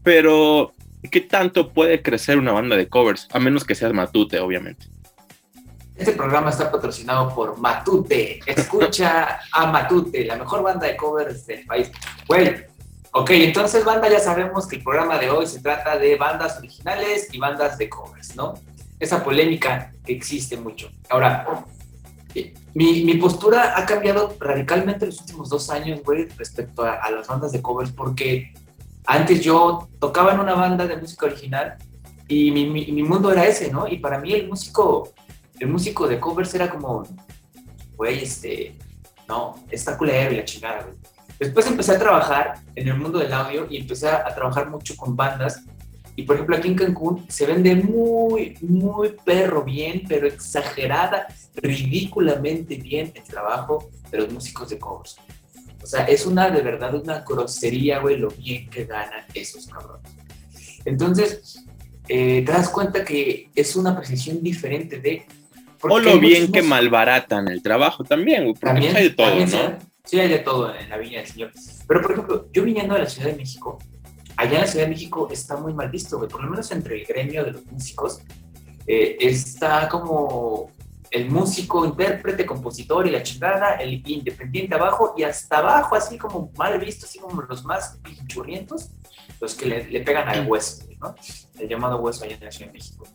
Pero, 0.03 0.73
¿qué 1.11 1.21
tanto 1.21 1.73
puede 1.73 2.03
crecer 2.03 2.39
una 2.39 2.53
banda 2.53 2.77
de 2.77 2.89
covers? 2.89 3.29
A 3.33 3.39
menos 3.39 3.65
que 3.65 3.75
seas 3.75 3.93
matute, 3.93 4.39
obviamente. 4.39 4.87
Este 5.97 6.13
programa 6.13 6.51
está 6.51 6.73
patrocinado 6.73 7.33
por 7.35 7.57
Matute. 7.59 8.41
Escucha 8.47 9.41
a 9.53 9.67
Matute, 9.67 10.25
la 10.25 10.37
mejor 10.37 10.63
banda 10.63 10.89
de 10.89 10.97
covers 10.97 11.47
del 11.47 11.65
país. 11.65 11.91
Güey, 12.27 12.65
ok, 13.13 13.31
entonces, 13.31 13.85
banda, 13.85 14.09
ya 14.11 14.19
sabemos 14.19 14.67
que 14.67 14.77
el 14.77 14.83
programa 14.83 15.19
de 15.19 15.31
hoy 15.31 15.47
se 15.47 15.61
trata 15.61 15.97
de 15.97 16.17
bandas 16.17 16.59
originales 16.59 17.29
y 17.33 17.39
bandas 17.39 17.79
de 17.79 17.89
covers, 17.89 18.35
¿no? 18.35 18.55
Esa 18.99 19.23
polémica 19.23 19.93
que 20.05 20.13
existe 20.13 20.57
mucho. 20.57 20.91
Ahora, 21.09 21.65
mi, 22.75 23.05
mi 23.05 23.15
postura 23.15 23.79
ha 23.79 23.87
cambiado 23.87 24.35
radicalmente 24.41 25.05
en 25.05 25.11
los 25.11 25.21
últimos 25.21 25.49
dos 25.49 25.71
años, 25.71 26.01
güey, 26.05 26.27
respecto 26.37 26.83
a, 26.85 26.95
a 26.95 27.11
las 27.11 27.27
bandas 27.29 27.53
de 27.53 27.63
covers, 27.63 27.93
porque 27.93 28.53
antes 29.07 29.41
yo 29.43 29.89
tocaba 30.01 30.33
en 30.35 30.41
una 30.41 30.55
banda 30.55 30.87
de 30.87 30.97
música 30.97 31.27
original 31.27 31.77
y 32.27 32.51
mi, 32.51 32.67
mi- 32.67 32.87
mi 32.91 33.03
mundo 33.03 33.31
era 33.31 33.45
ese, 33.47 33.71
¿no? 33.71 33.87
Y 33.87 33.99
para 33.99 34.19
mí 34.19 34.33
el 34.33 34.49
músico 34.49 35.13
el 35.61 35.69
músico 35.69 36.09
de 36.09 36.19
covers 36.19 36.53
era 36.55 36.69
como, 36.69 37.05
güey, 37.97 38.25
este, 38.25 38.77
no, 39.29 39.55
está 39.71 39.97
culero 39.97 40.33
y 40.33 40.37
la 40.37 40.45
chingada, 40.45 40.83
güey. 40.83 40.97
Después 41.39 41.67
empecé 41.69 41.93
a 41.93 41.99
trabajar 41.99 42.55
en 42.75 42.89
el 42.89 42.97
mundo 42.99 43.19
del 43.21 43.33
audio 43.33 43.67
y 43.71 43.77
empecé 43.77 44.09
a, 44.09 44.27
a 44.27 44.35
trabajar 44.35 44.69
mucho 44.69 44.97
con 44.97 45.15
bandas. 45.15 45.63
Y 46.17 46.23
por 46.23 46.37
ejemplo, 46.37 46.57
aquí 46.57 46.69
en 46.69 46.77
Cancún 46.77 47.27
se 47.29 47.47
vende 47.47 47.75
muy, 47.75 48.57
muy 48.61 49.17
perro 49.25 49.65
bien, 49.65 50.03
pero 50.09 50.29
exagerada, 50.29 51.27
ridículamente 51.57 52.77
bien 52.77 53.13
el 53.15 53.25
trabajo 53.25 53.91
de 54.11 54.19
los 54.19 54.33
músicos 54.33 54.69
de 54.71 54.79
covers. 54.79 55.17
O 55.83 55.87
sea, 55.87 56.05
es 56.05 56.25
una, 56.25 56.49
de 56.51 56.63
verdad, 56.63 56.95
una 56.95 57.21
grosería, 57.21 57.99
güey, 57.99 58.17
lo 58.17 58.29
bien 58.29 58.71
que 58.71 58.85
ganan 58.85 59.25
esos 59.35 59.67
cabrones. 59.67 60.11
Entonces, 60.85 61.65
eh, 62.09 62.43
te 62.45 62.53
das 62.53 62.69
cuenta 62.69 63.05
que 63.05 63.51
es 63.55 63.77
una 63.77 63.91
apreciación 63.91 64.43
diferente 64.43 65.01
de... 65.01 65.27
O 65.83 65.99
lo 65.99 66.19
bien 66.19 66.51
que 66.51 66.63
malbaratan 66.63 67.49
el 67.49 67.63
trabajo 67.63 68.05
también, 68.05 68.45
güey, 68.45 68.55
porque 68.55 68.67
también, 68.67 68.97
hay 68.97 69.03
de 69.05 69.11
todo, 69.11 69.35
¿no? 69.35 69.47
sí, 69.47 69.59
sí 70.05 70.21
hay 70.21 70.29
de 70.29 70.39
todo 70.39 70.75
en 70.75 70.89
la 70.89 70.97
Viña 70.97 71.19
del 71.19 71.27
Señor. 71.27 71.53
Pero, 71.87 72.01
por 72.01 72.13
ejemplo, 72.13 72.49
yo 72.53 72.63
viniendo 72.63 72.95
de 72.95 73.01
la 73.01 73.09
Ciudad 73.09 73.29
de 73.29 73.37
México, 73.37 73.79
allá 74.37 74.55
en 74.55 74.61
la 74.61 74.67
Ciudad 74.67 74.85
de 74.85 74.91
México 74.91 75.29
está 75.31 75.57
muy 75.57 75.73
mal 75.73 75.91
visto, 75.91 76.19
güey. 76.19 76.29
Por 76.29 76.43
lo 76.43 76.51
menos 76.51 76.71
entre 76.73 77.01
el 77.01 77.07
gremio 77.07 77.45
de 77.45 77.53
los 77.53 77.67
músicos, 77.67 78.21
eh, 78.87 79.17
está 79.21 79.89
como 79.89 80.71
el 81.11 81.31
músico, 81.31 81.85
intérprete, 81.85 82.45
compositor 82.45 83.07
y 83.07 83.11
la 83.11 83.23
chingada, 83.23 83.77
el 83.77 84.03
independiente 84.09 84.75
abajo 84.75 85.15
y 85.17 85.23
hasta 85.23 85.59
abajo, 85.59 85.95
así 85.95 86.19
como 86.19 86.51
mal 86.57 86.79
visto, 86.81 87.07
así 87.07 87.19
como 87.19 87.43
los 87.43 87.65
más 87.65 87.99
pinchurrientos, 88.03 88.91
los 89.41 89.55
que 89.55 89.67
le, 89.67 89.85
le 89.89 90.01
pegan 90.01 90.29
al 90.29 90.47
hueso, 90.49 90.85
¿no? 91.01 91.15
El 91.59 91.69
llamado 91.69 91.99
hueso 91.99 92.25
allá 92.25 92.35
en 92.35 92.45
la 92.45 92.51
Ciudad 92.51 92.73
de 92.73 92.79
México. 92.79 93.07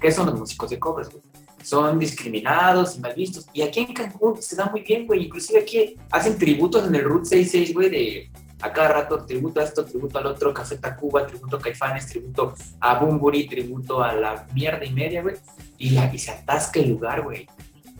¿Qué 0.00 0.10
son 0.10 0.26
los 0.26 0.38
músicos 0.38 0.70
de 0.70 0.78
covers, 0.78 1.10
güey? 1.10 1.22
son 1.64 1.98
discriminados 1.98 2.96
y 2.96 3.00
mal 3.00 3.14
vistos. 3.14 3.46
Y 3.52 3.62
aquí 3.62 3.80
en 3.80 3.94
Cancún 3.94 4.40
se 4.40 4.54
da 4.54 4.66
muy 4.66 4.82
bien, 4.82 5.06
güey. 5.06 5.24
Inclusive 5.24 5.60
aquí 5.60 5.96
hacen 6.10 6.38
tributos 6.38 6.86
en 6.86 6.94
el 6.94 7.04
Route 7.04 7.24
66, 7.24 7.74
güey, 7.74 7.90
de 7.90 8.30
a 8.64 8.72
cada 8.72 8.88
rato 8.88 9.24
tributo 9.26 9.60
a 9.60 9.64
esto, 9.64 9.84
tributo 9.84 10.18
al 10.18 10.26
otro, 10.26 10.52
Café 10.54 10.76
Tacuba, 10.78 11.26
tributo 11.26 11.56
a 11.56 11.60
Caifanes, 11.60 12.06
tributo 12.06 12.54
a 12.80 12.98
Bumburi, 12.98 13.46
tributo 13.46 14.02
a 14.02 14.12
la 14.14 14.46
mierda 14.54 14.84
y 14.84 14.90
media, 14.92 15.22
güey. 15.22 15.36
Y, 15.78 15.90
la- 15.90 16.12
y 16.14 16.18
se 16.18 16.30
atasca 16.30 16.80
el 16.80 16.88
lugar, 16.90 17.22
güey. 17.22 17.46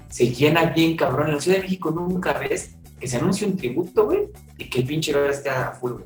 Se 0.09 0.29
llena 0.33 0.65
bien, 0.67 0.97
cabrón. 0.97 1.29
En 1.29 1.35
la 1.35 1.41
Ciudad 1.41 1.59
de 1.59 1.65
México 1.65 1.91
nunca 1.91 2.33
ves 2.35 2.77
que 3.01 3.07
se 3.09 3.17
anuncie 3.19 3.47
un 3.47 3.57
tributo, 3.57 4.07
güey, 4.07 4.21
y 4.57 4.71
que 4.71 4.79
el 4.81 4.87
pinche 4.87 5.13
bar 5.13 5.29
esté 5.31 5.51
a 5.51 5.73
full, 5.73 5.93
güey. 5.93 6.05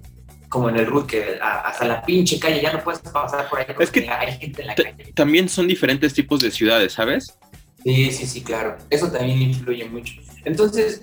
Como 0.48 0.70
en 0.70 0.76
el 0.76 0.86
root, 0.86 1.06
que 1.06 1.38
hasta 1.42 1.84
la 1.86 2.02
pinche 2.02 2.38
calle 2.40 2.62
ya 2.62 2.72
no 2.72 2.82
puedes 2.82 3.00
pasar 3.00 3.48
por 3.50 3.58
ahí. 3.58 3.66
porque 3.66 3.84
Es 3.84 3.90
que 3.90 4.08
hay 4.08 4.32
gente 4.38 4.62
en 4.62 4.66
la 4.68 4.74
calle. 4.74 5.12
También 5.14 5.48
son 5.48 5.68
diferentes 5.68 6.14
tipos 6.14 6.40
de 6.40 6.50
ciudades, 6.50 6.94
¿sabes? 6.94 7.38
Sí, 7.84 8.10
sí, 8.10 8.26
sí, 8.26 8.40
claro. 8.42 8.76
Eso 8.90 9.10
también 9.12 9.40
influye 9.42 9.84
mucho. 9.90 10.14
Entonces, 10.46 11.02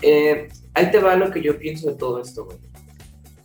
eh, 0.00 0.48
ahí 0.74 0.90
te 0.92 0.98
va 1.00 1.16
lo 1.16 1.30
que 1.32 1.42
yo 1.42 1.58
pienso 1.58 1.88
de 1.88 1.96
todo 1.96 2.22
esto, 2.22 2.44
güey. 2.44 2.56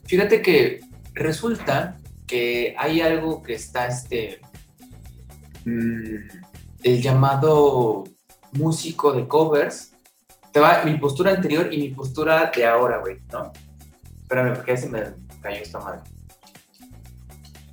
Fíjate 0.10 0.42
que 0.42 0.80
resulta 1.14 2.00
que 2.26 2.74
hay 2.80 3.00
algo 3.00 3.44
que 3.44 3.54
está, 3.54 3.86
este, 3.86 4.42
mm, 5.66 6.16
el 6.82 7.00
llamado 7.00 8.06
músico 8.54 9.14
de 9.14 9.28
covers. 9.28 9.94
Te 10.52 10.60
va 10.60 10.82
mi 10.84 10.98
postura 10.98 11.30
anterior 11.30 11.72
y 11.72 11.78
mi 11.78 11.90
postura 11.90 12.52
de 12.56 12.66
ahora, 12.66 12.98
güey, 12.98 13.18
¿no? 13.32 13.54
Espérame, 14.24 14.56
porque 14.56 14.78
se 14.78 14.90
me 14.90 15.04
cayó 15.44 15.62
esta 15.62 15.80
madre. 15.80 16.02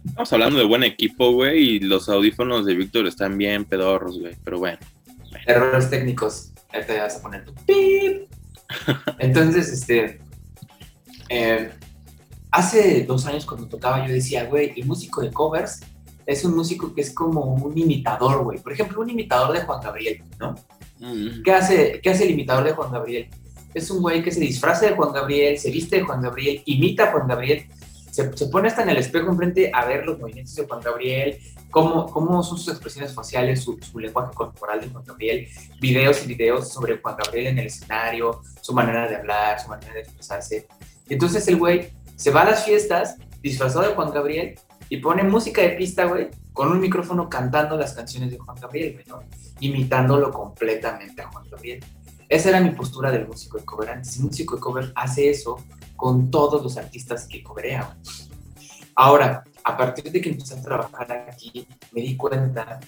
Estamos 0.05 0.31
hablando 0.35 0.59
de 0.59 0.66
buen 0.66 0.85
equipo, 0.85 1.33
güey, 1.33 1.59
y 1.59 1.81
los 1.81 2.07
audífonos 2.11 2.66
de 2.66 2.75
Víctor 2.75 3.07
están 3.07 3.38
bien 3.38 3.64
pedorros, 3.64 4.21
güey, 4.21 4.37
pero 4.45 4.59
bueno. 4.59 4.78
errores 5.47 5.88
técnicos. 5.88 6.52
Ahí 6.69 6.83
te 6.87 7.00
vas 7.00 7.16
a 7.16 7.23
poner 7.23 7.47
tu 7.47 7.55
pip. 7.64 8.28
Entonces, 9.21 9.73
este. 9.73 10.21
eh, 11.31 11.73
hace 12.57 13.05
dos 13.05 13.27
años 13.27 13.45
cuando 13.45 13.69
tocaba, 13.69 14.07
yo 14.07 14.15
decía, 14.15 14.45
güey, 14.45 14.73
el 14.77 14.87
músico 14.87 15.21
de 15.21 15.31
covers 15.31 15.81
es 16.25 16.43
un 16.43 16.57
músico 16.57 16.95
que 16.95 17.03
es 17.03 17.13
como 17.13 17.43
un 17.43 17.77
imitador, 17.77 18.43
güey. 18.43 18.59
Por 18.59 18.73
ejemplo, 18.73 19.03
un 19.03 19.11
imitador 19.11 19.55
de 19.55 19.61
Juan 19.61 19.81
Gabriel, 19.83 20.23
¿no? 20.41 20.55
Mm. 20.99 21.43
¿Qué 21.45 21.53
hace, 21.53 22.01
¿Qué 22.03 22.11
hace 22.11 22.25
el 22.25 22.31
imitador 22.31 22.65
de 22.65 22.73
Juan 22.73 22.91
Gabriel? 22.91 23.29
Es 23.75 23.91
un 23.91 24.01
güey 24.01 24.23
que 24.23 24.33
se 24.33 24.41
disfraza 24.41 24.87
de 24.87 24.93
Juan 24.93 25.13
Gabriel, 25.13 25.59
se 25.59 25.71
viste 25.71 25.97
de 25.97 26.03
Juan 26.03 26.23
Gabriel, 26.23 26.63
imita 26.65 27.05
a 27.05 27.13
Juan 27.13 27.29
Gabriel, 27.29 27.67
se, 28.11 28.35
se 28.35 28.47
pone 28.47 28.69
hasta 28.69 28.83
en 28.83 28.89
el 28.89 28.97
espejo 28.97 29.31
enfrente 29.31 29.71
a 29.75 29.85
ver 29.85 30.07
los 30.07 30.19
movimientos 30.19 30.55
de 30.55 30.65
Juan 30.65 30.81
Gabriel, 30.81 31.39
cómo, 31.71 32.07
cómo 32.07 32.43
son 32.43 32.57
sus 32.57 32.69
expresiones 32.69 33.13
faciales, 33.13 33.63
su, 33.63 33.79
su 33.83 33.99
lenguaje 33.99 34.35
corporal 34.35 34.81
de 34.81 34.89
Juan 34.89 35.05
Gabriel, 35.05 35.47
videos 35.79 36.25
y 36.25 36.29
videos 36.29 36.73
sobre 36.73 36.97
Juan 36.97 37.17
Gabriel 37.23 37.49
en 37.49 37.59
el 37.59 37.67
escenario, 37.67 38.41
su 38.63 38.73
manera 38.73 39.07
de 39.07 39.17
hablar, 39.17 39.61
su 39.61 39.69
manera 39.69 39.93
de 39.93 40.01
expresarse. 40.01 40.67
Entonces 41.07 41.47
el 41.49 41.59
güey 41.59 41.91
se 42.17 42.31
va 42.31 42.43
a 42.43 42.51
las 42.51 42.65
fiestas 42.65 43.17
disfrazado 43.43 43.87
de 43.89 43.95
Juan 43.95 44.11
Gabriel 44.11 44.59
y 44.89 44.97
pone 44.99 45.23
música 45.23 45.63
de 45.63 45.71
pista, 45.71 46.05
güey, 46.07 46.29
con 46.53 46.71
un 46.73 46.81
micrófono 46.81 47.29
cantando 47.29 47.77
las 47.77 47.93
canciones 47.93 48.31
de 48.31 48.39
Juan 48.39 48.57
Gabriel, 48.61 48.95
güey, 48.95 49.05
¿no? 49.07 49.23
Imitándolo 49.61 50.31
completamente 50.33 51.23
a 51.23 51.29
Juan 51.31 51.45
Gabriel. 51.51 51.85
Esa 52.29 52.49
era 52.49 52.61
mi 52.61 52.71
postura 52.71 53.11
del 53.13 53.27
músico 53.29 53.59
de 53.59 53.65
cover 53.65 53.91
antes. 53.91 54.17
El 54.17 54.25
músico 54.25 54.57
de 54.57 54.61
cover 54.61 54.93
hace 54.97 55.31
eso 55.31 55.57
con 55.95 56.31
todos 56.31 56.63
los 56.63 56.77
artistas 56.77 57.27
que 57.29 57.43
coverea, 57.43 57.85
güey. 57.85 58.27
Ahora, 58.97 59.45
a 59.63 59.77
partir 59.77 60.11
de 60.11 60.21
que 60.21 60.31
empecé 60.31 60.55
a 60.55 60.63
trabajar 60.63 61.13
aquí, 61.31 61.67
me 61.93 62.01
di 62.01 62.17
cuenta 62.17 62.81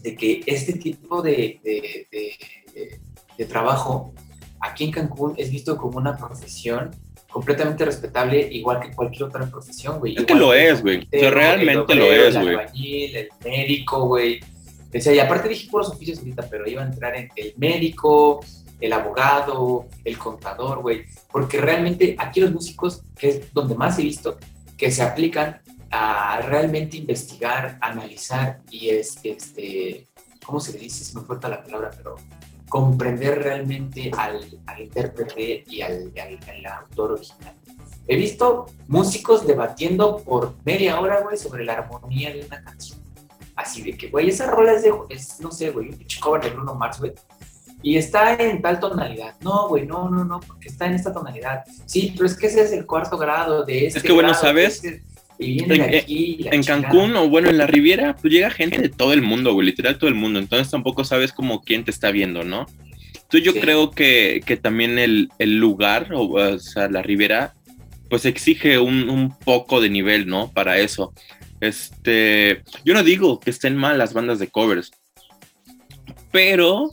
de 0.00 0.14
que 0.14 0.42
este 0.46 0.74
tipo 0.74 1.22
de, 1.22 1.60
de, 1.64 2.06
de- 2.12 3.00
de- 3.38 3.44
trabajo 3.46 4.12
aquí 4.60 4.84
en 4.84 4.90
Cancún 4.90 5.34
es 5.36 5.50
visto 5.50 5.76
como 5.76 5.98
una 5.98 6.16
profesión 6.16 6.90
completamente 7.36 7.84
respetable, 7.84 8.48
igual 8.50 8.80
que 8.80 8.92
cualquier 8.92 9.24
otra 9.24 9.44
profesión, 9.44 9.98
güey. 9.98 10.16
Es 10.16 10.24
que 10.24 10.32
Igual 10.32 10.38
lo 10.38 10.54
el 10.54 10.60
es, 10.68 10.80
güey. 10.80 11.00
O 11.00 11.18
sea, 11.18 11.30
realmente 11.30 11.92
el 11.92 11.98
lo 11.98 12.04
es, 12.10 12.34
el 12.34 12.42
güey. 12.42 12.54
albañil, 12.56 13.16
el 13.16 13.28
médico, 13.44 14.06
güey. 14.06 14.40
O 14.40 14.98
sea, 14.98 15.12
y 15.12 15.18
aparte 15.18 15.50
dije 15.50 15.68
puros 15.70 15.90
oficios 15.90 16.20
ahorita, 16.20 16.46
pero 16.48 16.66
iba 16.66 16.82
a 16.82 16.86
entrar 16.86 17.14
en 17.14 17.28
el 17.36 17.52
médico, 17.58 18.42
el 18.80 18.90
abogado, 18.90 19.84
el 20.02 20.16
contador, 20.16 20.80
güey. 20.80 21.04
Porque 21.30 21.60
realmente 21.60 22.16
aquí 22.18 22.40
los 22.40 22.52
músicos, 22.52 23.02
que 23.18 23.28
es 23.28 23.52
donde 23.52 23.74
más 23.74 23.98
he 23.98 24.02
visto, 24.02 24.38
que 24.78 24.90
se 24.90 25.02
aplican 25.02 25.60
a 25.90 26.40
realmente 26.40 26.96
investigar, 26.96 27.76
analizar 27.82 28.60
y 28.70 28.88
es, 28.88 29.18
este, 29.22 30.06
¿cómo 30.42 30.58
se 30.58 30.72
le 30.72 30.78
dice? 30.78 31.04
Se 31.04 31.20
me 31.20 31.26
falta 31.26 31.50
la 31.50 31.62
palabra, 31.62 31.90
pero 31.94 32.16
comprender 32.68 33.42
realmente 33.42 34.10
al, 34.16 34.40
al 34.66 34.80
intérprete 34.82 35.64
y 35.68 35.82
al, 35.82 36.12
al- 36.20 36.38
al 36.48 36.66
autor 36.66 37.12
original. 37.12 37.54
He 38.08 38.16
visto 38.16 38.66
músicos 38.88 39.46
debatiendo 39.46 40.18
por 40.18 40.54
media 40.64 41.00
hora, 41.00 41.20
güey, 41.22 41.36
sobre 41.36 41.64
la 41.64 41.74
armonía 41.74 42.32
de 42.32 42.44
una 42.46 42.62
canción. 42.62 43.00
Así 43.56 43.82
de 43.82 43.96
que, 43.96 44.08
güey, 44.10 44.28
esa 44.28 44.46
rola 44.50 44.72
es 44.74 44.82
de, 44.82 44.92
es, 45.08 45.40
no 45.40 45.50
sé, 45.50 45.70
güey, 45.70 45.88
un 45.88 45.96
pinche 45.96 46.20
cover 46.20 46.42
de 46.42 46.50
Bruno 46.50 46.74
Mars, 46.74 46.98
güey. 47.00 47.12
Y 47.82 47.96
está 47.96 48.34
en 48.34 48.60
tal 48.62 48.80
tonalidad. 48.80 49.34
No, 49.40 49.68
güey, 49.68 49.86
no, 49.86 50.08
no, 50.10 50.24
no, 50.24 50.40
porque 50.40 50.68
está 50.68 50.86
en 50.86 50.94
esta 50.94 51.12
tonalidad. 51.12 51.64
Sí, 51.84 52.12
pero 52.16 52.26
es 52.26 52.36
que 52.36 52.46
ese 52.46 52.62
es 52.62 52.72
el 52.72 52.84
cuarto 52.86 53.16
grado 53.16 53.64
de 53.64 53.86
este 53.86 54.02
que, 54.02 54.12
bueno, 54.12 54.28
grado, 54.30 54.42
¿sabes? 54.42 54.82
de 54.82 54.88
este- 54.88 55.15
y 55.38 55.62
En- 55.62 55.68
de 55.68 55.98
aquí. 55.98 56.46
En. 56.50 56.62
Cancún 56.62 57.14
o 57.16 57.28
bueno, 57.28 57.48
en 57.50 57.58
la 57.58 57.66
Riviera, 57.66 58.16
pues 58.16 58.32
llega 58.32 58.50
gente 58.50 58.78
de 58.80 58.88
todo 58.88 59.12
el 59.12 59.22
mundo, 59.22 59.52
güey, 59.54 59.66
literal 59.66 59.98
todo 59.98 60.08
el 60.08 60.14
mundo. 60.14 60.38
Entonces 60.38 60.70
tampoco 60.70 61.04
sabes 61.04 61.32
como 61.32 61.62
quién 61.62 61.84
te 61.84 61.90
está 61.90 62.10
viendo, 62.10 62.42
¿no? 62.44 62.66
Entonces 63.14 63.42
yo 63.44 63.52
Sí. 63.52 63.60
creo 63.60 63.90
que, 63.90 64.40
que 64.46 64.56
también 64.56 64.98
el, 64.98 65.28
el 65.38 65.56
lugar, 65.58 66.12
o, 66.14 66.22
o 66.34 66.58
sea, 66.58 66.88
la 66.88 67.02
Riviera, 67.02 67.54
pues 68.08 68.24
exige 68.24 68.78
un, 68.78 69.08
un 69.10 69.36
poco 69.36 69.80
de 69.80 69.90
nivel, 69.90 70.26
¿no? 70.28 70.50
Para 70.52 70.78
eso. 70.78 71.12
Este, 71.60 72.62
yo 72.84 72.94
no 72.94 73.02
digo 73.02 73.40
que 73.40 73.50
estén 73.50 73.76
mal 73.76 73.98
las 73.98 74.12
bandas 74.14 74.38
de 74.38 74.46
covers, 74.48 74.92
pero, 76.30 76.90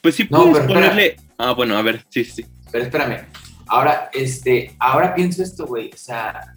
pues 0.00 0.14
sí 0.14 0.26
No, 0.30 0.42
puedes 0.44 0.58
pero 0.58 0.74
ponerle. 0.74 1.16
Ah, 1.38 1.52
bueno, 1.52 1.76
a 1.76 1.82
ver, 1.82 2.04
sí, 2.08 2.24
sí. 2.24 2.44
Pero 2.72 2.84
espérame, 2.84 3.26
ahora, 3.66 4.10
este, 4.14 4.74
ahora 4.78 5.14
pienso 5.14 5.42
esto, 5.42 5.66
güey, 5.66 5.90
o 5.92 5.96
sea, 5.96 6.54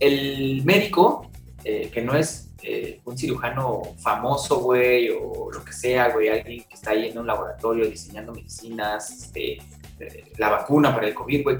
el 0.00 0.62
médico, 0.64 1.30
eh, 1.64 1.90
que 1.92 2.02
no 2.02 2.14
es 2.14 2.50
eh, 2.62 3.00
un 3.04 3.16
cirujano 3.16 3.82
famoso, 3.98 4.60
güey, 4.60 5.10
o 5.10 5.50
lo 5.52 5.64
que 5.64 5.72
sea, 5.72 6.10
güey, 6.12 6.28
alguien 6.28 6.64
que 6.64 6.74
está 6.74 6.90
ahí 6.90 7.08
en 7.08 7.18
un 7.18 7.26
laboratorio 7.26 7.86
diseñando 7.88 8.32
medicinas, 8.32 9.10
este, 9.10 9.58
eh, 10.00 10.32
la 10.36 10.48
vacuna 10.50 10.94
para 10.94 11.06
el 11.08 11.14
COVID, 11.14 11.42
güey, 11.42 11.56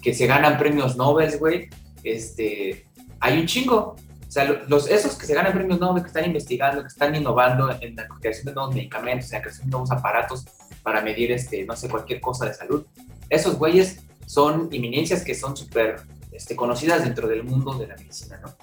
que 0.00 0.14
se 0.14 0.26
ganan 0.26 0.56
premios 0.58 0.96
Nobel, 0.96 1.36
güey, 1.38 1.68
este, 2.04 2.86
hay 3.20 3.40
un 3.40 3.46
chingo. 3.46 3.96
O 4.28 4.30
sea, 4.30 4.44
lo- 4.44 4.64
los, 4.66 4.88
esos 4.90 5.16
que 5.16 5.26
se 5.26 5.34
ganan 5.34 5.52
premios 5.52 5.80
Nobel, 5.80 6.02
que 6.02 6.08
están 6.08 6.24
investigando, 6.26 6.82
que 6.82 6.88
están 6.88 7.14
innovando 7.14 7.70
en 7.80 7.96
la 7.96 8.06
creación 8.20 8.46
de 8.46 8.52
nuevos 8.54 8.74
medicamentos, 8.74 9.32
en 9.32 9.38
la 9.38 9.42
creación 9.42 9.66
de 9.66 9.70
nuevos 9.70 9.90
aparatos 9.90 10.44
para 10.82 11.00
medir, 11.00 11.32
este, 11.32 11.64
no 11.64 11.74
sé, 11.76 11.88
cualquier 11.88 12.20
cosa 12.20 12.44
de 12.46 12.54
salud, 12.54 12.84
esos 13.30 13.56
güeyes 13.58 14.04
son 14.26 14.68
eminencias 14.72 15.24
que 15.24 15.34
son 15.34 15.56
súper 15.56 16.00
este, 16.36 16.54
conocidas 16.54 17.02
dentro 17.02 17.26
del 17.26 17.42
mundo 17.44 17.74
de 17.74 17.86
la 17.86 17.96
medicina, 17.96 18.38
¿no? 18.42 18.54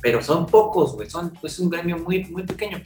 Pero 0.00 0.22
son 0.22 0.46
pocos, 0.46 0.94
güey, 0.94 1.08
son 1.08 1.32
es 1.42 1.58
un 1.58 1.70
gremio 1.70 1.98
muy, 1.98 2.24
muy 2.24 2.42
pequeño. 2.42 2.80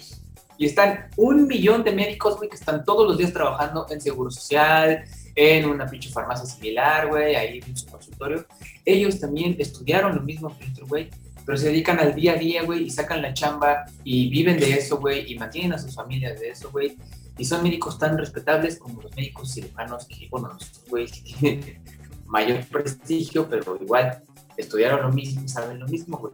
Y 0.59 0.67
están 0.67 1.09
un 1.17 1.47
millón 1.47 1.85
de 1.85 1.93
médicos, 1.93 2.37
güey, 2.37 2.49
que 2.49 2.57
están 2.57 2.85
todos 2.85 3.07
los 3.07 3.19
días 3.19 3.33
trabajando 3.33 3.87
en 3.91 4.01
seguro 4.01 4.31
social, 4.31 5.05
en 5.35 5.67
una 5.67 5.87
pinche 5.87 6.11
farmacia 6.11 6.47
similar, 6.47 7.09
güey, 7.09 7.35
ahí 7.37 7.61
en 7.67 7.77
su 7.77 7.87
consultorio. 7.87 8.47
Ellos 8.85 9.21
también 9.21 9.55
estudiaron 9.59 10.17
lo 10.17 10.23
mismo 10.23 10.49
otro, 10.49 10.87
güey, 10.87 11.11
pero 11.45 11.57
se 11.59 11.69
dedican 11.69 12.01
al 12.01 12.15
día 12.15 12.33
a 12.33 12.37
día, 12.37 12.63
güey, 12.65 12.85
y 12.85 12.91
sacan 12.91 13.23
la 13.23 13.33
chamba 13.33 13.85
y 14.03 14.29
viven 14.31 14.59
de 14.59 14.73
eso, 14.73 14.99
güey, 14.99 15.31
y 15.31 15.39
mantienen 15.39 15.75
a 15.75 15.79
sus 15.79 15.95
familias 15.95 16.41
de 16.41 16.49
eso, 16.49 16.71
güey. 16.71 16.97
Y 17.39 17.45
son 17.45 17.63
médicos 17.63 17.99
tan 17.99 18.17
respetables 18.17 18.79
como 18.79 19.03
los 19.03 19.15
médicos 19.15 19.53
cirujanos 19.53 20.07
que, 20.07 20.27
bueno, 20.31 20.57
güeyes 20.89 21.23
que 21.23 21.79
mayor 22.27 22.65
prestigio, 22.67 23.49
pero 23.49 23.79
igual 23.81 24.23
estudiaron 24.57 25.03
lo 25.03 25.13
mismo, 25.13 25.47
saben 25.49 25.81
lo 25.81 25.87
mismo, 25.87 26.19
güey. 26.19 26.33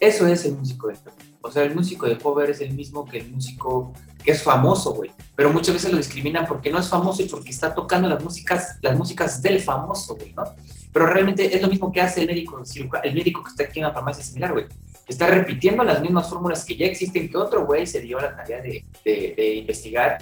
Eso 0.00 0.26
es 0.26 0.44
el 0.44 0.56
músico 0.56 0.88
de 0.88 0.94
cover. 0.94 1.14
O 1.40 1.50
sea, 1.50 1.62
el 1.62 1.74
músico 1.74 2.06
de 2.06 2.18
cover 2.18 2.50
es 2.50 2.60
el 2.60 2.72
mismo 2.74 3.04
que 3.04 3.18
el 3.18 3.30
músico 3.30 3.92
que 4.22 4.32
es 4.32 4.42
famoso, 4.42 4.94
güey. 4.94 5.10
Pero 5.36 5.50
muchas 5.52 5.74
veces 5.74 5.92
lo 5.92 5.98
discriminan 5.98 6.46
porque 6.46 6.70
no 6.70 6.78
es 6.78 6.88
famoso 6.88 7.22
y 7.22 7.28
porque 7.28 7.50
está 7.50 7.74
tocando 7.74 8.08
las 8.08 8.22
músicas, 8.22 8.78
las 8.82 8.96
músicas 8.96 9.40
del 9.42 9.60
famoso, 9.60 10.16
güey, 10.16 10.32
¿no? 10.32 10.44
Pero 10.92 11.06
realmente 11.06 11.54
es 11.54 11.60
lo 11.60 11.68
mismo 11.68 11.92
que 11.92 12.00
hace 12.00 12.22
el 12.22 12.26
médico 12.26 12.62
el 13.02 13.14
médico 13.14 13.42
que 13.42 13.50
está 13.50 13.64
aquí 13.64 13.80
en 13.80 13.86
la 13.86 13.92
farmacia 13.92 14.24
similar, 14.24 14.52
güey. 14.52 14.66
Está 15.06 15.26
repitiendo 15.26 15.84
las 15.84 16.00
mismas 16.00 16.28
fórmulas 16.28 16.64
que 16.64 16.76
ya 16.76 16.86
existen, 16.86 17.28
que 17.28 17.36
otro 17.36 17.66
güey 17.66 17.86
se 17.86 18.00
dio 18.00 18.18
la 18.18 18.34
tarea 18.34 18.62
de 18.62 19.56
investigar, 19.58 20.18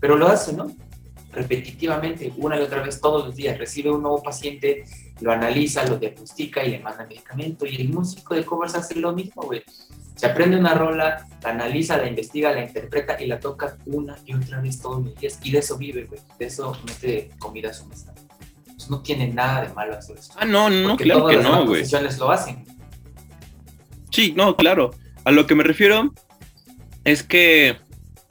pero 0.00 0.16
lo 0.16 0.26
hace, 0.26 0.52
¿no? 0.52 0.66
Repetitivamente, 1.36 2.32
una 2.38 2.58
y 2.58 2.62
otra 2.62 2.82
vez, 2.82 2.98
todos 2.98 3.26
los 3.26 3.36
días. 3.36 3.58
Recibe 3.58 3.90
un 3.90 4.00
nuevo 4.02 4.22
paciente, 4.22 4.84
lo 5.20 5.32
analiza, 5.32 5.84
lo 5.84 5.98
diagnostica 5.98 6.64
y 6.64 6.70
le 6.70 6.78
manda 6.78 7.04
medicamento. 7.04 7.66
Y 7.66 7.76
el 7.76 7.90
músico 7.90 8.34
de 8.34 8.42
covers 8.42 8.74
hace 8.74 8.94
lo 8.98 9.12
mismo, 9.12 9.42
güey. 9.42 9.62
Se 10.16 10.24
aprende 10.24 10.56
una 10.56 10.72
rola, 10.72 11.26
la 11.42 11.50
analiza, 11.50 11.98
la 11.98 12.08
investiga, 12.08 12.52
la 12.52 12.62
interpreta 12.64 13.22
y 13.22 13.26
la 13.26 13.38
toca 13.38 13.76
una 13.84 14.16
y 14.24 14.32
otra 14.32 14.62
vez 14.62 14.80
todos 14.80 15.04
los 15.04 15.14
días. 15.16 15.38
Y 15.42 15.50
de 15.50 15.58
eso 15.58 15.76
vive, 15.76 16.04
güey. 16.04 16.20
De 16.38 16.46
eso 16.46 16.74
mete 16.86 17.28
comida 17.38 17.68
a 17.68 17.74
su 17.74 17.84
mesa. 17.84 18.14
Pues 18.64 18.88
no 18.88 19.02
tiene 19.02 19.28
nada 19.28 19.66
de 19.66 19.74
malo 19.74 19.94
hacer 19.94 20.16
eso. 20.16 20.32
Ah, 20.38 20.46
no, 20.46 20.70
no, 20.70 20.88
Porque 20.90 21.04
claro 21.04 21.20
todas 21.20 21.36
que 21.36 21.42
las 21.42 21.50
no, 21.50 21.56
güey. 21.58 21.66
profesiones 21.66 22.18
lo 22.18 22.30
hacen. 22.30 22.64
Sí, 24.10 24.32
no, 24.34 24.56
claro. 24.56 24.92
A 25.24 25.32
lo 25.32 25.46
que 25.46 25.54
me 25.54 25.64
refiero 25.64 26.14
es 27.04 27.22
que 27.22 27.76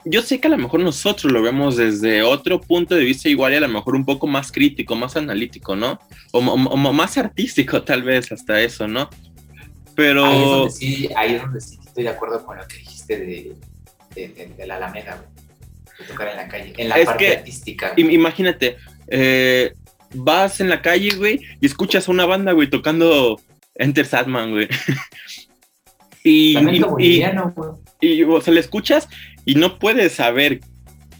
yo 0.08 0.22
sé 0.22 0.40
que 0.40 0.46
a 0.46 0.50
lo 0.50 0.56
mejor 0.56 0.80
nosotros 0.80 1.32
lo 1.32 1.42
vemos 1.42 1.76
desde 1.76 2.22
otro 2.22 2.60
punto 2.60 2.94
de 2.94 3.04
vista 3.04 3.28
igual 3.28 3.52
y 3.52 3.56
a 3.56 3.60
lo 3.60 3.68
mejor 3.68 3.96
un 3.96 4.04
poco 4.04 4.28
más 4.28 4.52
crítico, 4.52 4.94
más 4.94 5.16
analítico, 5.16 5.74
¿no? 5.74 5.98
O, 6.30 6.40
más 6.40 7.18
artístico 7.18 7.82
tal 7.82 8.04
vez 8.04 8.30
hasta 8.30 8.60
eso, 8.62 8.86
¿no? 8.86 9.10
Pero... 9.96 10.24
Ahí 10.24 10.42
es 10.42 10.48
donde 10.48 10.70
sí, 10.70 11.08
ahí 11.16 11.34
es 11.34 11.42
donde 11.42 11.60
sí 11.60 11.78
estoy 11.84 12.04
de 12.04 12.10
acuerdo 12.10 12.46
con 12.46 12.56
lo 12.56 12.68
que 12.68 12.76
dijiste 12.76 13.18
de, 13.18 13.56
de, 14.14 14.66
la 14.66 14.76
Alameda, 14.76 15.16
güey. 15.16 15.98
De 15.98 16.04
tocar 16.04 16.28
en 16.28 16.36
la 16.36 16.48
calle, 16.48 16.72
en 16.76 16.88
la 16.88 17.04
parte 17.04 17.38
artística. 17.38 17.92
Imagínate, 17.96 18.76
eh, 19.08 19.74
vas 20.14 20.60
en 20.60 20.68
la 20.68 20.82
calle, 20.82 21.16
güey, 21.16 21.40
y 21.60 21.66
escuchas 21.66 22.06
a 22.06 22.12
una 22.12 22.26
banda, 22.26 22.52
güey, 22.52 22.70
tocando 22.70 23.40
Enter 23.74 24.06
Sadman, 24.06 24.52
güey. 24.52 24.68
y, 26.26 26.58
y, 26.98 27.24
y, 28.00 28.22
o 28.24 28.40
sea, 28.40 28.52
le 28.52 28.60
escuchas 28.60 29.08
y 29.44 29.54
no 29.54 29.78
puedes 29.78 30.14
saber 30.14 30.60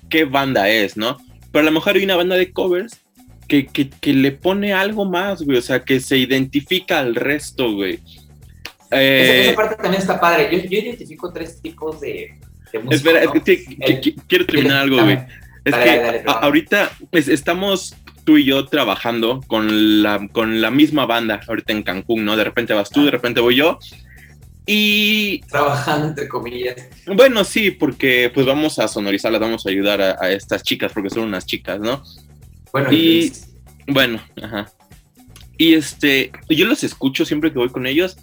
qué 0.09 0.25
banda 0.25 0.69
es, 0.69 0.97
¿no? 0.97 1.17
Pero 1.53 1.63
a 1.63 1.67
lo 1.67 1.73
mejor 1.73 1.95
hay 1.95 2.05
una 2.05 2.17
banda 2.17 2.35
de 2.35 2.51
covers 2.51 3.01
que, 3.47 3.69
le 4.03 4.33
pone 4.33 4.73
algo 4.73 5.05
más, 5.05 5.43
güey, 5.43 5.59
o 5.59 5.63
sea, 5.63 5.85
que 5.85 6.01
se 6.01 6.19
identifica 6.19 6.99
al 6.99 7.15
resto, 7.15 7.73
güey. 7.73 8.01
esa, 8.91 9.01
eh, 9.01 9.53
parte 9.55 9.77
también 9.77 10.03
está 10.03 10.19
padre. 10.19 10.49
Yo, 10.51 10.59
identifico 10.59 11.33
tres 11.33 11.63
tipos 11.63 12.01
de, 12.01 12.35
música. 12.83 13.21
Espera, 13.21 13.33
quiero 14.27 14.47
terminar 14.47 14.79
algo, 14.79 15.03
güey. 15.03 15.19
Es 15.65 15.75
que 15.75 16.23
ahorita 16.27 16.91
pues, 17.11 17.29
estamos 17.29 17.95
tú 18.25 18.39
y 18.39 18.45
yo 18.45 18.67
trabajando 18.67 19.41
con 19.47 20.03
la, 20.03 20.29
con 20.33 20.61
la 20.61 20.73
misma 20.73 21.07
banda 21.07 21.41
ahorita 21.47 21.73
en 21.73 21.85
Cancún, 21.85 22.25
¿no? 22.25 22.37
De 22.37 22.43
repente 22.43 22.75
vas 22.75 22.91
tú, 22.91 23.05
de 23.05 23.13
repente 23.13 23.41
voy 23.41 23.55
yo. 23.55 23.79
Y... 24.67 25.41
Trabajando 25.49 26.09
entre 26.09 26.29
comillas. 26.29 26.75
Bueno, 27.07 27.45
sí, 27.45 27.71
porque 27.71 28.31
pues 28.35 28.45
vamos 28.45 28.79
a 28.79 28.89
sonorizarlas, 28.89 29.41
vamos 29.41 29.65
a 29.65 29.71
ayudar 29.71 30.01
a, 30.01 30.31
estas 30.33 30.63
chicas, 30.63 30.93
porque 30.93 31.11
son 31.11 31.23
unas 31.25 31.47
chicas, 31.47 31.81
¿no? 31.81 32.03
Bueno, 32.73 32.93
y... 32.93 33.33
Bueno, 33.87 34.21
ajá. 34.43 34.73
Y 35.57 35.75
este, 35.75 36.33
yo 36.49 36.67
los 36.67 36.85
escucho 36.85 37.25
siempre 37.25 37.53
que 37.53 37.59
voy 37.59 37.71
con 37.71 37.87
ellos 37.87 38.19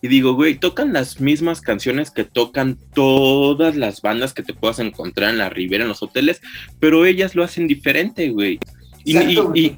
y 0.00 0.08
digo, 0.08 0.34
güey, 0.34 0.56
tocan 0.56 0.92
las 0.92 1.20
mismas 1.20 1.60
canciones 1.60 2.10
que 2.10 2.24
tocan 2.24 2.76
todas 2.92 3.76
las 3.76 4.02
bandas 4.02 4.34
que 4.34 4.42
te 4.42 4.52
puedas 4.52 4.80
encontrar 4.80 5.30
en 5.30 5.38
la 5.38 5.48
ribera, 5.48 5.84
en 5.84 5.88
los 5.88 6.02
hoteles, 6.02 6.40
pero 6.80 7.06
ellas 7.06 7.36
lo 7.36 7.44
hacen 7.44 7.68
diferente, 7.68 8.30
güey. 8.30 8.58
Y, 9.04 9.16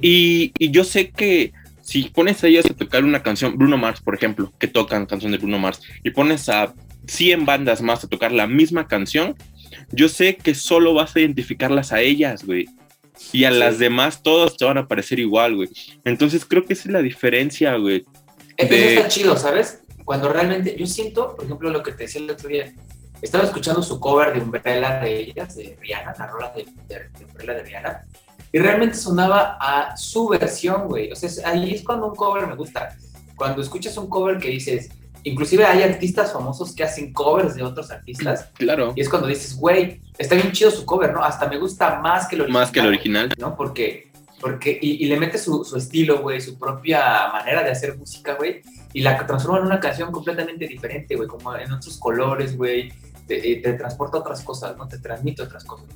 y, 0.00 0.70
yo 0.70 0.84
sé 0.84 1.10
que 1.10 1.52
si 1.84 2.04
pones 2.04 2.42
a 2.42 2.48
ellas 2.48 2.64
a 2.66 2.74
tocar 2.74 3.04
una 3.04 3.22
canción, 3.22 3.56
Bruno 3.56 3.76
Mars, 3.76 4.00
por 4.00 4.14
ejemplo, 4.14 4.52
que 4.58 4.66
tocan 4.66 5.06
canción 5.06 5.32
de 5.32 5.38
Bruno 5.38 5.58
Mars, 5.58 5.82
y 6.02 6.10
pones 6.10 6.48
a 6.48 6.74
100 7.06 7.44
bandas 7.44 7.82
más 7.82 8.02
a 8.02 8.08
tocar 8.08 8.32
la 8.32 8.46
misma 8.46 8.88
canción, 8.88 9.36
yo 9.92 10.08
sé 10.08 10.36
que 10.36 10.54
solo 10.54 10.94
vas 10.94 11.14
a 11.14 11.20
identificarlas 11.20 11.92
a 11.92 12.00
ellas, 12.00 12.44
güey. 12.44 12.66
Y 13.32 13.44
a 13.44 13.50
las 13.50 13.78
demás 13.78 14.22
todos 14.22 14.56
te 14.56 14.64
van 14.64 14.78
a 14.78 14.88
parecer 14.88 15.20
igual, 15.20 15.56
güey. 15.56 15.68
Entonces 16.04 16.44
creo 16.44 16.64
que 16.64 16.72
esa 16.72 16.88
es 16.88 16.92
la 16.92 17.02
diferencia, 17.02 17.76
güey. 17.76 18.04
Entonces 18.56 18.92
está 18.92 19.08
chido, 19.08 19.36
¿sabes? 19.36 19.80
Cuando 20.04 20.32
realmente, 20.32 20.74
yo 20.78 20.86
siento, 20.86 21.36
por 21.36 21.44
ejemplo, 21.44 21.70
lo 21.70 21.82
que 21.82 21.92
te 21.92 22.04
decía 22.04 22.22
el 22.22 22.30
otro 22.30 22.48
día, 22.48 22.72
estaba 23.20 23.44
escuchando 23.44 23.82
su 23.82 24.00
cover 24.00 24.32
de 24.32 24.40
Umbrella 24.40 25.00
de 25.00 25.20
ellas, 25.20 25.54
de 25.54 25.76
Rihanna, 25.80 26.14
la 26.18 26.26
rola 26.26 26.52
de, 26.54 26.64
de 26.88 27.24
Umbrella 27.24 27.54
de 27.54 27.62
Rihanna, 27.62 28.04
y 28.54 28.58
realmente 28.60 28.96
sonaba 28.96 29.58
a 29.60 29.96
su 29.96 30.28
versión, 30.28 30.86
güey. 30.86 31.10
O 31.10 31.16
sea, 31.16 31.28
ahí 31.50 31.74
es 31.74 31.82
cuando 31.82 32.06
un 32.06 32.14
cover 32.14 32.46
me 32.46 32.54
gusta. 32.54 32.96
Cuando 33.34 33.60
escuchas 33.60 33.96
un 33.96 34.08
cover 34.08 34.38
que 34.38 34.48
dices, 34.48 34.90
inclusive 35.24 35.64
hay 35.64 35.82
artistas 35.82 36.32
famosos 36.32 36.72
que 36.72 36.84
hacen 36.84 37.12
covers 37.12 37.56
de 37.56 37.64
otros 37.64 37.90
artistas. 37.90 38.50
Claro. 38.54 38.92
Y 38.94 39.00
es 39.00 39.08
cuando 39.08 39.26
dices, 39.26 39.56
güey, 39.56 40.00
está 40.16 40.36
bien 40.36 40.52
chido 40.52 40.70
su 40.70 40.86
cover, 40.86 41.12
¿no? 41.12 41.24
Hasta 41.24 41.48
me 41.48 41.58
gusta 41.58 41.98
más 41.98 42.28
que 42.28 42.36
el 42.36 42.42
original. 42.42 42.62
Más 42.62 42.70
que 42.70 42.78
el 42.78 42.86
original. 42.86 43.34
¿No? 43.38 43.56
Porque, 43.56 44.12
porque 44.40 44.78
y, 44.80 45.04
le 45.04 45.18
mete 45.18 45.36
su, 45.36 45.64
su 45.64 45.76
estilo, 45.76 46.22
güey, 46.22 46.40
su 46.40 46.56
propia 46.56 47.30
manera 47.32 47.64
de 47.64 47.72
hacer 47.72 47.98
música, 47.98 48.34
güey, 48.34 48.62
y 48.92 49.00
la 49.00 49.26
transforma 49.26 49.58
en 49.58 49.64
una 49.64 49.80
canción 49.80 50.12
completamente 50.12 50.68
diferente, 50.68 51.16
güey, 51.16 51.26
como 51.26 51.56
en 51.56 51.72
otros 51.72 51.98
colores, 51.98 52.56
güey. 52.56 52.92
Te, 53.26 53.40
te 53.40 53.72
transporta 53.72 54.18
otras 54.18 54.42
cosas, 54.42 54.76
¿no? 54.76 54.86
Te 54.86 54.98
transmite 54.98 55.42
otras 55.42 55.64
cosas. 55.64 55.88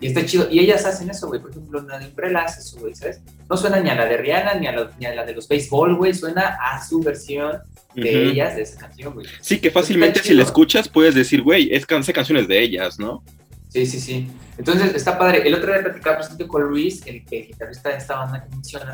Y 0.00 0.08
está 0.08 0.24
chido. 0.24 0.48
Y 0.50 0.58
ellas 0.58 0.84
hacen 0.84 1.08
eso, 1.08 1.26
güey. 1.28 1.40
Por 1.40 1.50
ejemplo, 1.50 1.80
una 1.80 1.98
de 1.98 2.06
Umbrella 2.06 2.40
hace 2.40 2.60
eso, 2.60 2.78
güey, 2.78 2.94
¿sabes? 2.94 3.20
No 3.48 3.56
suena 3.56 3.80
ni 3.80 3.88
a 3.88 3.94
la 3.94 4.06
de 4.06 4.16
Rihanna 4.16 4.54
ni 4.54 4.66
a, 4.66 5.14
la 5.14 5.24
de 5.24 5.34
los 5.34 5.48
béisbol, 5.48 5.96
güey. 5.96 6.12
Suena 6.12 6.58
a 6.60 6.84
su 6.84 7.00
versión 7.00 7.58
de 7.94 8.30
ellas, 8.30 8.56
de 8.56 8.62
esa 8.62 8.78
canción, 8.78 9.14
güey. 9.14 9.26
Sí, 9.40 9.58
que 9.58 9.70
fácilmente 9.70 10.20
si 10.22 10.34
la 10.34 10.42
escuchas 10.42 10.88
puedes 10.88 11.14
decir, 11.14 11.42
güey, 11.42 11.74
es 11.74 11.86
canse 11.86 12.12
canciones 12.12 12.46
de 12.46 12.60
ellas, 12.60 12.98
¿no? 12.98 13.24
Sí, 13.68 13.86
sí, 13.86 13.98
sí. 13.98 14.28
Entonces 14.58 14.94
está 14.94 15.18
padre. 15.18 15.46
El 15.46 15.54
otro 15.54 15.72
día 15.72 15.82
platicaba 15.82 16.20
con 16.46 16.62
Luis, 16.62 17.02
el, 17.06 17.22
el 17.30 17.46
guitarrista 17.46 17.90
de 17.90 17.96
esta 17.96 18.16
banda 18.16 18.44
que 18.44 18.54
menciona, 18.54 18.92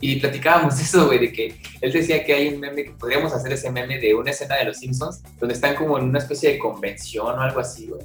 y 0.00 0.16
platicábamos 0.16 0.78
eso, 0.80 1.06
güey, 1.06 1.20
de 1.20 1.32
que 1.32 1.56
él 1.80 1.92
decía 1.92 2.22
que 2.22 2.34
hay 2.34 2.48
un 2.48 2.60
meme, 2.60 2.84
que 2.84 2.90
podríamos 2.90 3.32
hacer 3.32 3.52
ese 3.54 3.70
meme 3.70 3.98
de 3.98 4.14
una 4.14 4.30
escena 4.30 4.56
de 4.56 4.66
los 4.66 4.76
Simpsons, 4.76 5.22
donde 5.40 5.54
están 5.54 5.74
como 5.74 5.96
en 5.96 6.04
una 6.04 6.18
especie 6.18 6.52
de 6.52 6.58
convención 6.58 7.38
o 7.38 7.40
algo 7.40 7.60
así, 7.60 7.86
güey 7.86 8.04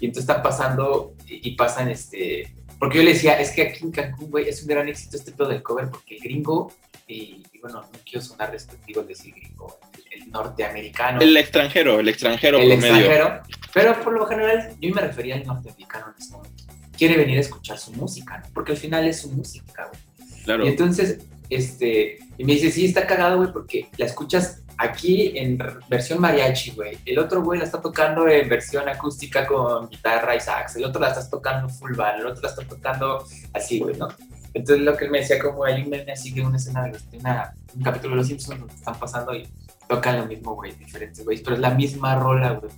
y 0.00 0.06
entonces 0.06 0.28
están 0.28 0.42
pasando 0.42 1.14
y 1.26 1.52
pasan 1.52 1.88
este. 1.90 2.52
Porque 2.78 2.98
yo 2.98 3.04
le 3.04 3.12
decía, 3.12 3.40
es 3.40 3.50
que 3.50 3.62
aquí 3.62 3.84
en 3.84 3.90
Cancún, 3.90 4.30
güey, 4.30 4.48
es 4.48 4.62
un 4.62 4.68
gran 4.68 4.88
éxito 4.88 5.16
este 5.16 5.32
pedo 5.32 5.48
del 5.48 5.62
cover, 5.62 5.88
porque 5.90 6.14
el 6.14 6.22
gringo, 6.22 6.72
y, 7.08 7.42
bueno, 7.60 7.80
no 7.82 7.98
quiero 8.04 8.20
sonar 8.24 8.52
despectivo 8.52 9.02
de 9.02 9.08
decir 9.08 9.34
gringo, 9.34 9.80
el, 10.12 10.30
norteamericano. 10.30 11.20
El 11.20 11.36
extranjero, 11.36 11.98
el 11.98 12.08
extranjero. 12.08 12.58
El 12.58 12.72
extranjero. 12.72 13.40
Pero 13.74 14.00
por 14.00 14.12
lo 14.12 14.26
general, 14.26 14.76
yo 14.80 14.94
me 14.94 15.00
refería 15.00 15.34
al 15.34 15.44
norteamericano 15.44 16.06
en 16.14 16.22
ese 16.22 16.32
momento. 16.32 16.64
Quiere 16.96 17.16
venir 17.16 17.38
a 17.38 17.40
escuchar 17.40 17.78
su 17.78 17.92
música, 17.92 18.38
¿no? 18.38 18.46
Porque 18.54 18.72
al 18.72 18.78
final 18.78 19.06
es 19.08 19.22
su 19.22 19.30
música, 19.30 19.90
güey. 19.90 20.42
Claro. 20.44 20.64
Y 20.64 20.68
entonces, 20.68 21.18
este, 21.50 22.18
y 22.38 22.44
me 22.44 22.52
dice, 22.52 22.70
sí, 22.70 22.86
está 22.86 23.04
cagado, 23.04 23.38
güey, 23.38 23.52
porque 23.52 23.90
la 23.96 24.06
escuchas 24.06 24.62
aquí 24.78 25.36
en 25.36 25.58
versión 25.88 26.20
mariachi, 26.20 26.70
güey. 26.70 26.96
El 27.04 27.18
otro 27.18 27.42
güey 27.42 27.58
la 27.58 27.64
está 27.64 27.80
tocando 27.80 28.28
en 28.28 28.48
versión 28.48 28.88
acústica 28.88 29.44
con 29.44 29.88
guitarra 29.88 30.36
y 30.36 30.40
sax. 30.40 30.76
El 30.76 30.84
otro 30.84 31.00
la 31.00 31.08
estás 31.08 31.28
tocando 31.28 31.68
full 31.68 31.94
band. 31.94 32.20
El 32.20 32.26
otro 32.28 32.42
la 32.42 32.48
está 32.50 32.62
tocando 32.62 33.24
así, 33.52 33.80
güey, 33.80 33.96
¿no? 33.96 34.06
Entonces 34.54 34.84
lo 34.84 34.96
que 34.96 35.06
él 35.06 35.10
me 35.10 35.18
decía 35.18 35.38
como 35.40 35.62
un 35.62 35.90
meme 35.90 36.12
así 36.12 36.38
una 36.40 36.56
escena 36.56 36.84
de, 36.84 36.98
una, 37.18 37.54
un 37.74 37.82
capítulo 37.82 38.10
de 38.10 38.16
Los 38.18 38.28
Simpsons 38.28 38.60
donde 38.60 38.74
están 38.74 38.98
pasando 38.98 39.34
y 39.34 39.48
tocan 39.88 40.18
lo 40.18 40.26
mismo, 40.26 40.54
güey, 40.54 40.72
diferentes, 40.74 41.24
güey. 41.24 41.42
Pero 41.42 41.56
es 41.56 41.60
la 41.60 41.70
misma 41.70 42.14
rola, 42.14 42.52
güey. 42.52 42.72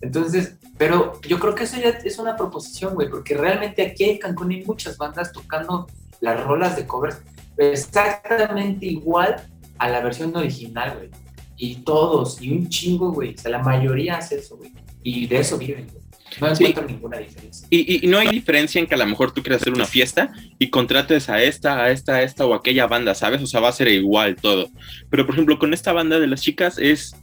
Entonces, 0.00 0.56
pero 0.76 1.20
yo 1.22 1.38
creo 1.38 1.54
que 1.54 1.64
eso 1.64 1.76
ya 1.76 1.90
es 1.90 2.18
una 2.18 2.36
proposición, 2.36 2.94
güey, 2.94 3.08
porque 3.08 3.36
realmente 3.36 3.86
aquí 3.86 4.04
en 4.10 4.18
Cancún 4.18 4.50
hay 4.50 4.64
muchas 4.64 4.98
bandas 4.98 5.32
tocando 5.32 5.86
las 6.20 6.42
rolas 6.42 6.74
de 6.74 6.86
covers 6.86 7.20
exactamente 7.70 8.86
igual 8.86 9.36
a 9.78 9.88
la 9.88 10.00
versión 10.00 10.34
original, 10.36 10.96
güey. 10.96 11.10
Y 11.56 11.76
todos, 11.76 12.40
y 12.40 12.50
un 12.50 12.68
chingo, 12.68 13.12
güey. 13.12 13.34
O 13.34 13.38
sea, 13.38 13.50
la 13.50 13.62
mayoría 13.62 14.16
hace 14.16 14.38
eso, 14.38 14.56
güey. 14.56 14.72
Y 15.02 15.26
de 15.26 15.38
eso 15.38 15.58
viven, 15.58 15.86
güey. 15.90 16.02
No 16.40 16.48
encuentro 16.48 16.84
ninguna 16.86 17.18
diferencia. 17.18 17.66
Y, 17.70 18.04
y, 18.04 18.08
no 18.08 18.18
hay 18.18 18.28
diferencia 18.28 18.80
en 18.80 18.86
que 18.86 18.94
a 18.94 18.98
lo 18.98 19.06
mejor 19.06 19.32
tú 19.32 19.42
quieras 19.42 19.60
hacer 19.60 19.72
una 19.72 19.84
fiesta 19.84 20.32
y 20.58 20.70
contrates 20.70 21.28
a 21.28 21.42
esta, 21.42 21.82
a 21.82 21.90
esta, 21.90 22.14
a 22.16 22.22
esta 22.22 22.46
o 22.46 22.54
aquella 22.54 22.86
banda, 22.86 23.14
¿sabes? 23.14 23.42
O 23.42 23.46
sea, 23.46 23.60
va 23.60 23.68
a 23.68 23.72
ser 23.72 23.88
igual 23.88 24.36
todo. 24.36 24.70
Pero, 25.10 25.26
por 25.26 25.34
ejemplo, 25.34 25.58
con 25.58 25.74
esta 25.74 25.92
banda 25.92 26.18
de 26.18 26.26
las 26.26 26.40
chicas 26.40 26.78
es, 26.78 27.14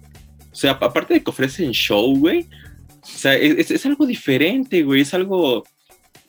o 0.52 0.56
sea, 0.56 0.72
aparte 0.72 1.16
de 1.16 1.24
que 1.24 1.30
ofrecen 1.30 1.72
show, 1.72 2.16
güey, 2.18 2.48
o 3.02 3.18
sea, 3.18 3.34
es, 3.36 3.72
es 3.72 3.86
algo 3.86 4.06
diferente, 4.06 4.84
güey, 4.84 5.02
es 5.02 5.14
algo, 5.14 5.64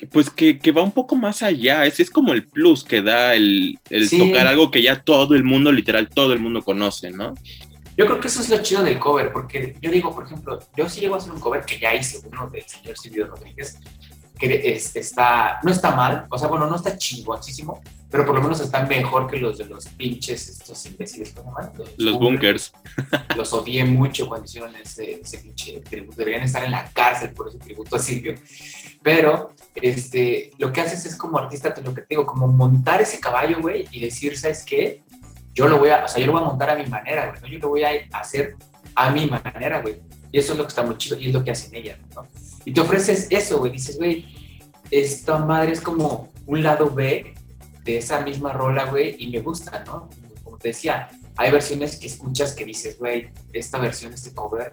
pues 0.06 0.30
que, 0.30 0.58
va 0.72 0.82
un 0.82 0.92
poco 0.92 1.16
más 1.16 1.42
allá. 1.42 1.84
Es, 1.86 2.00
es 2.00 2.10
como 2.10 2.32
el 2.32 2.46
plus 2.46 2.84
que 2.84 3.02
da 3.02 3.34
el, 3.34 3.78
tocar 4.18 4.46
algo 4.46 4.70
que 4.70 4.82
ya 4.82 5.02
todo 5.02 5.34
el 5.34 5.44
mundo, 5.44 5.72
literal, 5.72 6.08
todo 6.08 6.32
el 6.32 6.40
mundo 6.40 6.62
conoce, 6.62 7.10
¿no? 7.10 7.34
Yo 7.96 8.06
creo 8.06 8.20
que 8.20 8.28
eso 8.28 8.40
es 8.40 8.48
lo 8.48 8.62
chido 8.62 8.82
del 8.82 8.98
cover, 8.98 9.32
porque 9.32 9.76
yo 9.82 9.90
digo, 9.90 10.14
por 10.14 10.24
ejemplo, 10.24 10.58
yo 10.76 10.88
sí 10.88 11.00
llego 11.00 11.16
a 11.16 11.18
hacer 11.18 11.32
un 11.32 11.40
cover 11.40 11.64
que 11.64 11.78
ya 11.78 11.94
hice 11.94 12.20
uno 12.26 12.48
del 12.48 12.64
señor 12.66 12.96
Silvio 12.96 13.26
Rodríguez, 13.26 13.78
que 14.38 14.80
está, 14.94 15.60
no 15.62 15.70
está 15.70 15.94
mal, 15.94 16.26
o 16.30 16.38
sea, 16.38 16.48
bueno, 16.48 16.66
no 16.66 16.76
está 16.76 16.96
chingoncísimo, 16.96 17.82
pero 18.10 18.24
por 18.24 18.34
lo 18.34 18.42
menos 18.42 18.60
está 18.60 18.84
mejor 18.86 19.30
que 19.30 19.36
los 19.36 19.58
de 19.58 19.66
los 19.66 19.86
pinches, 19.86 20.48
estos 20.48 20.84
imbéciles, 20.86 21.32
¿cómo 21.32 21.54
Los, 21.76 21.90
los 21.96 22.18
bunkers. 22.18 22.72
Los 23.36 23.52
odié 23.52 23.84
mucho 23.84 24.28
cuando 24.28 24.46
hicieron 24.46 24.74
ese, 24.76 25.20
ese 25.20 25.38
pinche 25.38 25.80
tributo, 25.80 26.16
deberían 26.16 26.42
estar 26.42 26.64
en 26.64 26.72
la 26.72 26.90
cárcel 26.90 27.30
por 27.30 27.48
ese 27.48 27.58
tributo 27.58 27.96
a 27.96 27.98
Silvio. 27.98 28.34
Pero 29.02 29.54
este, 29.74 30.52
lo 30.58 30.72
que 30.72 30.80
haces 30.80 31.06
es 31.06 31.16
como 31.16 31.38
artista, 31.38 31.72
te 31.72 31.82
lo 31.82 31.94
que 31.94 32.02
te 32.02 32.08
digo, 32.10 32.26
como 32.26 32.48
montar 32.48 33.00
ese 33.00 33.18
caballo, 33.18 33.60
güey, 33.60 33.88
y 33.90 34.00
decir, 34.00 34.36
¿sabes 34.36 34.64
qué? 34.64 35.02
Yo 35.54 35.68
lo 35.68 35.78
voy 35.78 35.90
a, 35.90 36.04
o 36.04 36.08
sea, 36.08 36.20
yo 36.20 36.26
lo 36.26 36.32
voy 36.32 36.42
a 36.42 36.46
montar 36.46 36.70
a 36.70 36.76
mi 36.76 36.86
manera, 36.86 37.28
güey, 37.28 37.40
¿no? 37.40 37.48
yo 37.48 37.58
lo 37.58 37.68
voy 37.70 37.84
a 37.84 37.90
hacer 38.12 38.56
a 38.94 39.10
mi 39.10 39.26
manera, 39.26 39.80
güey. 39.80 40.00
Y 40.32 40.38
eso 40.38 40.52
es 40.52 40.58
lo 40.58 40.64
que 40.64 40.68
está 40.68 40.82
muy 40.82 40.96
chido 40.96 41.18
y 41.18 41.28
es 41.28 41.34
lo 41.34 41.42
que 41.42 41.50
hacen 41.50 41.74
ellas, 41.74 41.98
¿no? 42.14 42.26
Y 42.64 42.72
te 42.72 42.80
ofreces 42.80 43.26
eso, 43.30 43.58
güey, 43.58 43.72
dices, 43.72 43.96
güey, 43.96 44.26
esta 44.90 45.38
madre 45.38 45.72
es 45.72 45.80
como 45.80 46.28
un 46.46 46.62
lado 46.62 46.90
B 46.90 47.34
de 47.84 47.96
esa 47.96 48.20
misma 48.20 48.52
rola, 48.52 48.84
güey, 48.84 49.16
y 49.18 49.30
me 49.30 49.40
gusta, 49.40 49.82
¿no? 49.84 50.08
Como 50.44 50.58
te 50.58 50.68
decía, 50.68 51.08
hay 51.36 51.50
versiones 51.50 51.96
que 51.96 52.06
escuchas 52.06 52.54
que 52.54 52.64
dices, 52.64 52.98
güey, 52.98 53.30
esta 53.52 53.78
versión, 53.78 54.12
este 54.12 54.34
cover, 54.34 54.72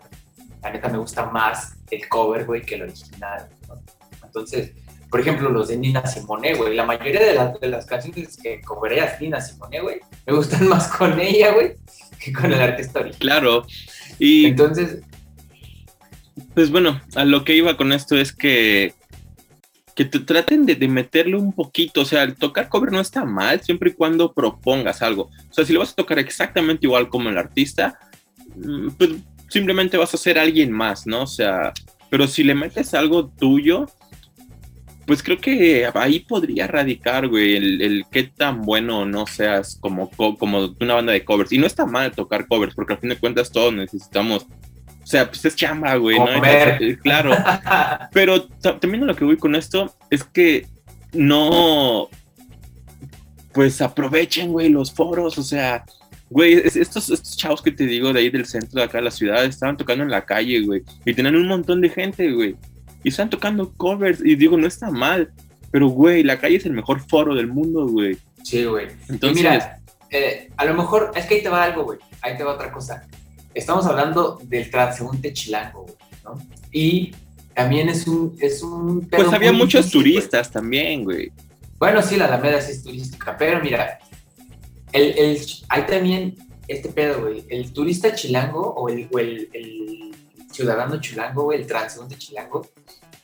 la 0.62 0.72
neta 0.72 0.90
me 0.90 0.98
gusta 0.98 1.26
más 1.28 1.76
el 1.90 2.08
cover, 2.10 2.46
güey, 2.46 2.62
que 2.62 2.76
el 2.76 2.84
original, 2.84 3.50
¿no? 3.68 3.80
Entonces, 4.28 4.72
por 5.10 5.20
ejemplo, 5.22 5.50
los 5.50 5.68
de 5.70 5.78
Nina 5.78 6.06
Simone, 6.06 6.54
güey, 6.56 6.76
la 6.76 6.86
mayoría 6.86 7.20
de, 7.20 7.34
las- 7.34 7.60
de 7.60 7.68
las 7.68 7.86
canciones 7.86 8.38
que 8.38 8.62
cobrarías 8.62 9.20
Nina 9.20 9.42
Simone, 9.42 9.80
güey, 9.82 10.00
me 10.26 10.34
gustan 10.34 10.68
más 10.70 10.88
con 10.90 11.20
ella, 11.20 11.52
güey, 11.54 11.74
que 12.24 12.32
con 12.34 12.52
el 12.54 12.62
artista 12.62 13.00
original. 13.00 13.20
Claro. 13.20 13.66
Y 14.20 14.46
Entonces, 14.46 15.00
pues 16.54 16.70
bueno, 16.72 17.02
a 17.16 17.26
lo 17.26 17.44
que 17.44 17.56
iba 17.56 17.78
con 17.78 17.92
esto 17.94 18.16
es 18.18 18.34
que 18.34 18.94
que 19.96 20.06
te 20.06 20.20
traten 20.20 20.64
de, 20.68 20.76
de 20.76 20.88
meterle 20.88 21.36
un 21.38 21.52
poquito, 21.54 22.02
o 22.02 22.06
sea, 22.06 22.22
el 22.22 22.36
tocar 22.36 22.70
cover 22.70 22.92
no 22.92 23.00
está 23.00 23.26
mal 23.26 23.62
siempre 23.64 23.90
y 23.90 23.94
cuando 23.94 24.32
propongas 24.32 25.02
algo. 25.02 25.24
O 25.50 25.54
sea, 25.54 25.66
si 25.66 25.74
lo 25.74 25.80
vas 25.80 25.90
a 25.94 25.96
tocar 25.96 26.20
exactamente 26.20 26.86
igual 26.86 27.10
como 27.10 27.30
el 27.30 27.38
artista, 27.40 27.98
mm, 28.56 28.90
pues 28.90 29.10
simplemente 29.50 29.98
vas 29.98 30.14
a 30.14 30.18
ser 30.18 30.38
alguien 30.38 30.72
más, 30.72 31.08
¿no? 31.08 31.24
O 31.24 31.28
sea, 31.28 31.74
pero 32.12 32.28
si 32.28 32.44
le 32.44 32.54
metes 32.54 32.94
algo 32.94 33.28
tuyo, 33.28 33.88
pues 35.08 35.24
creo 35.24 35.38
que 35.40 35.90
ahí 35.96 36.20
podría 36.20 36.68
radicar, 36.68 37.28
güey, 37.28 37.56
el, 37.56 37.82
el 37.82 38.06
qué 38.12 38.24
tan 38.24 38.62
bueno 38.62 39.06
no 39.06 39.26
seas 39.26 39.78
como, 39.80 40.10
co- 40.12 40.38
como 40.38 40.76
una 40.82 40.94
banda 40.96 41.14
de 41.14 41.24
covers. 41.26 41.52
Y 41.54 41.58
no 41.58 41.66
está 41.66 41.86
mal 41.88 42.12
tocar 42.12 42.46
covers, 42.48 42.76
porque 42.76 42.94
al 42.94 43.00
fin 43.00 43.10
de 43.10 43.18
cuentas 43.18 43.50
todos 43.52 43.74
necesitamos, 43.74 44.44
o 45.02 45.08
sea, 45.08 45.30
pues 45.30 45.44
es 45.46 45.56
chamba, 45.56 45.96
güey, 45.96 46.20
¿no? 46.20 46.26
Entonces, 46.76 46.98
Claro, 47.02 47.32
pero 48.12 48.44
ta- 48.44 48.78
también 48.80 49.04
a 49.04 49.08
lo 49.08 49.16
que 49.16 49.24
voy 49.26 49.38
con 49.38 49.56
esto 49.56 49.96
es 50.12 50.24
que 50.26 50.68
no, 51.14 52.10
pues 53.54 53.82
aprovechen, 53.82 54.52
güey, 54.52 54.70
los 54.70 54.92
foros, 54.92 55.38
o 55.38 55.44
sea, 55.44 55.84
güey, 56.30 56.54
es- 56.56 56.76
estos, 56.76 57.10
estos 57.10 57.38
chavos 57.38 57.62
que 57.62 57.72
te 57.72 57.86
digo 57.86 58.12
de 58.14 58.20
ahí 58.20 58.30
del 58.30 58.46
centro 58.46 58.80
de 58.82 58.86
acá 58.86 58.98
de 58.98 59.06
la 59.06 59.12
ciudad 59.12 59.46
estaban 59.46 59.78
tocando 59.78 60.04
en 60.04 60.12
la 60.12 60.26
calle, 60.26 60.60
güey, 60.62 60.84
y 61.06 61.14
tenían 61.14 61.36
un 61.38 61.48
montón 61.48 61.82
de 61.82 61.90
gente, 61.90 62.32
güey, 62.34 62.56
y 63.04 63.10
estaban 63.10 63.30
tocando 63.30 63.74
covers, 63.74 64.22
y 64.24 64.36
digo, 64.36 64.58
no 64.58 64.68
está 64.68 64.92
mal, 64.92 65.32
pero, 65.72 65.88
güey, 65.90 66.24
la 66.24 66.40
calle 66.40 66.58
es 66.58 66.66
el 66.66 66.74
mejor 66.74 67.02
foro 67.08 67.36
del 67.36 67.48
mundo, 67.48 67.88
güey. 67.88 68.18
sí, 68.44 68.64
güey. 68.66 68.88
Y 68.88 69.14
Entonces, 69.14 69.38
mira, 69.38 69.80
eh, 70.10 70.50
a 70.56 70.66
lo 70.66 70.74
mejor, 70.74 71.12
es 71.16 71.26
que 71.26 71.36
ahí 71.36 71.44
te 71.44 71.50
va 71.50 71.64
algo, 71.64 71.84
güey, 71.84 72.00
ahí 72.22 72.38
te 72.38 72.44
va 72.44 72.54
otra 72.54 72.72
cosa. 72.72 73.06
Estamos 73.54 73.86
hablando 73.86 74.40
del 74.44 74.70
transeúnte 74.70 75.34
chilango, 75.34 75.84
güey, 75.84 75.96
¿no? 76.24 76.38
Y 76.72 77.14
también 77.54 77.90
es 77.90 78.08
un, 78.08 78.36
es 78.40 78.62
un 78.62 79.02
pedo 79.08 79.24
pues 79.24 79.34
había 79.34 79.52
muchos 79.52 79.86
difícil, 79.86 80.02
güey. 80.02 80.14
turistas 80.14 80.52
también, 80.52 81.04
güey. 81.04 81.32
Bueno, 81.80 82.02
sí, 82.02 82.16
la 82.16 82.26
Alameda 82.26 82.62
sí 82.62 82.72
es 82.72 82.84
turística, 82.84 83.36
pero 83.38 83.62
mira, 83.62 84.00
el, 84.94 85.18
el, 85.18 85.40
hay 85.70 85.84
también 85.84 86.36
este 86.68 86.90
pedo, 86.90 87.22
güey. 87.22 87.46
El 87.50 87.72
turista 87.74 88.14
chilango 88.14 88.62
o 88.62 88.90
el, 88.90 89.08
o 89.12 89.20
el, 89.20 89.50
el 89.54 90.16
ciudadano 90.58 91.00
chilango, 91.00 91.44
güey, 91.44 91.62
el 91.62 91.68
transeúnte 91.68 92.18
chilango, 92.18 92.68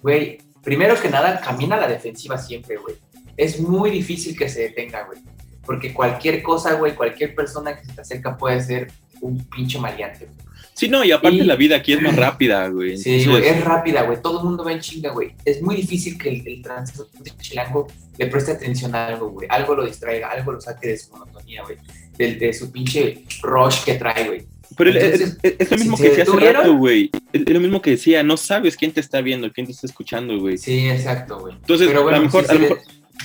güey, 0.02 0.38
primero 0.64 1.00
que 1.02 1.10
nada, 1.10 1.40
camina 1.42 1.76
a 1.76 1.82
la 1.82 1.88
defensiva 1.88 2.38
siempre, 2.38 2.78
güey. 2.78 2.96
Es 3.36 3.60
muy 3.60 3.90
difícil 3.90 4.38
que 4.38 4.48
se 4.48 4.62
detenga, 4.62 5.04
güey. 5.06 5.20
Porque 5.66 5.94
cualquier 5.94 6.44
cosa, 6.44 6.74
güey, 6.76 6.94
cualquier 6.96 7.34
persona 7.34 7.76
que 7.80 7.86
se 7.86 7.94
te 7.94 8.02
acerca 8.02 8.38
puede 8.38 8.62
ser 8.62 8.92
un 9.22 9.44
pinche 9.46 9.80
maleante. 9.80 10.26
güey. 10.26 10.38
Sí, 10.76 10.90
no, 10.90 11.04
y 11.04 11.12
aparte 11.12 11.38
Y- 11.38 11.44
la 11.44 11.56
vida 11.56 11.78
aquí 11.78 11.94
es 11.94 12.02
más 12.02 12.16
rápida, 12.28 12.68
güey. 12.68 12.98
Sí, 12.98 13.24
Entonces, 13.24 13.52
es 13.52 13.64
rápida, 13.64 14.02
güey. 14.04 14.22
Todo 14.22 14.40
el 14.40 14.46
mundo 14.46 14.64
va 14.64 14.72
en 14.74 14.80
chinga, 14.82 15.12
güey. 15.12 15.36
Es 15.46 15.62
muy 15.62 15.76
difícil 15.76 16.18
que 16.18 16.30
el, 16.30 16.48
el 16.48 16.62
transeúnte 16.62 17.32
chilango 17.42 17.88
le 18.18 18.28
preste 18.28 18.52
atención 18.52 18.94
a 18.96 19.08
algo, 19.08 19.30
güey. 19.30 19.48
Algo 19.50 19.76
lo 19.76 19.86
distraiga, 19.86 20.30
algo 20.30 20.52
lo 20.52 20.62
saque 20.62 20.90
de 20.90 20.98
su 20.98 21.12
monotonía, 21.12 21.64
güey. 21.64 21.78
De, 22.18 22.36
de 22.36 22.54
su 22.54 22.72
pinche 22.72 23.24
rush 23.42 23.84
que 23.86 23.96
trae, 23.96 24.28
güey. 24.28 24.46
Pero 24.78 24.92
Entonces, 24.92 25.38
es, 25.42 25.56
es 25.60 25.72
lo 25.72 25.78
mismo 25.78 25.98
que 25.98 26.10
decía 26.10 26.24
hace 26.24 26.52
rato, 26.54 26.76
güey. 26.76 27.12
Es, 27.32 27.42
es 27.42 27.50
lo 27.50 27.60
mismo 27.60 27.82
que 27.82 27.92
decía, 27.92 28.24
no 28.24 28.38
sabes 28.38 28.76
quién 28.76 28.92
te 28.92 29.00
está 29.00 29.22
viendo, 29.22 29.52
quién 29.52 29.66
te 29.66 29.74
está 29.74 29.88
escuchando, 29.88 30.40
güey. 30.40 30.58
Sí, 30.58 30.90
exacto, 30.90 31.40
güey. 31.40 31.56
Entonces, 31.56 31.88
bueno, 31.88 32.08
a 32.08 32.18
lo 32.18 32.22
mejor, 32.22 32.46
a 32.50 32.54
lo 32.54 32.78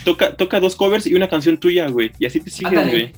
toca, 0.04 0.36
toca 0.36 0.60
dos 0.60 0.76
covers 0.76 1.06
y 1.06 1.14
una 1.14 1.28
canción 1.28 1.58
tuya, 1.58 1.88
güey. 1.88 2.12
Y 2.18 2.26
así 2.26 2.40
te 2.40 2.50
sigues, 2.50 2.78
Ándale. 2.78 2.90
güey. 2.90 3.14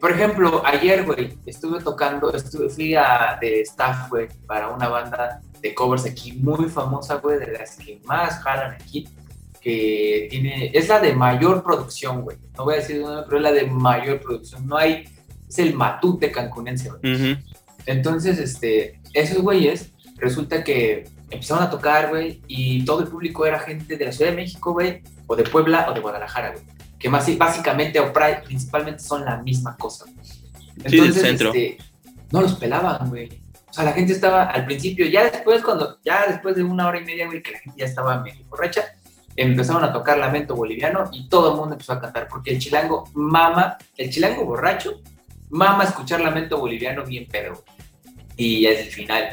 Por 0.00 0.12
ejemplo, 0.12 0.62
ayer, 0.64 1.04
güey, 1.04 1.36
estuve 1.46 1.80
tocando, 1.82 2.32
estuve, 2.32 2.68
fui 2.68 2.94
a, 2.94 3.38
de 3.40 3.60
staff, 3.62 4.08
güey, 4.08 4.28
para 4.46 4.68
una 4.70 4.88
banda 4.88 5.40
de 5.60 5.74
covers 5.74 6.04
aquí 6.04 6.32
muy 6.32 6.68
famosa, 6.68 7.16
güey, 7.16 7.38
de 7.38 7.52
las 7.52 7.76
que 7.76 8.00
más 8.04 8.42
jalan 8.42 8.72
aquí, 8.72 9.08
que 9.60 10.28
tiene, 10.30 10.70
es 10.74 10.88
la 10.88 11.00
de 11.00 11.14
mayor 11.14 11.64
producción, 11.64 12.22
güey. 12.22 12.36
No 12.56 12.64
voy 12.64 12.74
a 12.74 12.76
decir 12.78 13.02
pero 13.24 13.38
es 13.38 13.42
la 13.42 13.52
de 13.52 13.66
mayor 13.66 14.20
producción. 14.20 14.66
No 14.66 14.76
hay, 14.76 15.04
es 15.54 15.66
el 15.66 15.74
matute 15.74 16.30
cancunense, 16.30 16.90
güey. 16.90 17.38
Entonces, 17.86 18.38
este, 18.38 19.00
esos 19.12 19.38
güeyes, 19.38 19.92
resulta 20.16 20.64
que 20.64 21.08
empezaron 21.30 21.62
a 21.62 21.70
tocar, 21.70 22.10
güey, 22.10 22.40
y 22.46 22.84
todo 22.84 23.00
el 23.00 23.08
público 23.08 23.46
era 23.46 23.58
gente 23.58 23.96
de 23.96 24.04
la 24.04 24.12
Ciudad 24.12 24.30
de 24.30 24.36
México, 24.36 24.72
güey, 24.72 25.02
o 25.26 25.36
de 25.36 25.44
Puebla 25.44 25.86
o 25.88 25.94
de 25.94 26.00
Guadalajara, 26.00 26.52
güey. 26.52 26.64
Que 26.98 27.08
más, 27.08 27.26
básicamente 27.36 28.00
o 28.00 28.12
principalmente 28.12 29.02
son 29.02 29.24
la 29.24 29.36
misma 29.42 29.76
cosa. 29.76 30.06
Sí, 30.86 31.12
centro. 31.12 31.48
este, 31.48 31.78
no 32.30 32.40
los 32.40 32.54
pelaban, 32.54 33.08
güey. 33.08 33.28
O 33.68 33.72
sea, 33.72 33.84
la 33.84 33.92
gente 33.92 34.12
estaba 34.12 34.44
al 34.44 34.64
principio, 34.64 35.06
ya 35.06 35.24
después, 35.24 35.62
cuando, 35.62 35.98
ya 36.04 36.26
después 36.28 36.54
de 36.54 36.62
una 36.62 36.86
hora 36.86 37.00
y 37.00 37.04
media, 37.04 37.26
güey, 37.26 37.42
que 37.42 37.52
la 37.52 37.58
gente 37.58 37.80
ya 37.80 37.86
estaba 37.86 38.20
medio 38.20 38.44
borracha, 38.48 38.82
empezaron 39.36 39.82
a 39.84 39.92
tocar 39.92 40.16
Lamento 40.16 40.54
Boliviano 40.54 41.10
y 41.12 41.28
todo 41.28 41.50
el 41.50 41.56
mundo 41.56 41.74
empezó 41.74 41.92
a 41.92 42.00
cantar, 42.00 42.28
porque 42.28 42.52
el 42.52 42.58
chilango 42.58 43.10
mama, 43.14 43.76
el 43.96 44.10
chilango 44.10 44.44
borracho, 44.44 45.00
mama 45.50 45.84
escuchar 45.84 46.20
Lamento 46.20 46.58
Boliviano 46.58 47.04
bien 47.04 47.26
pedo. 47.26 47.64
Y 48.36 48.66
es 48.66 48.80
el 48.80 48.92
final. 48.92 49.28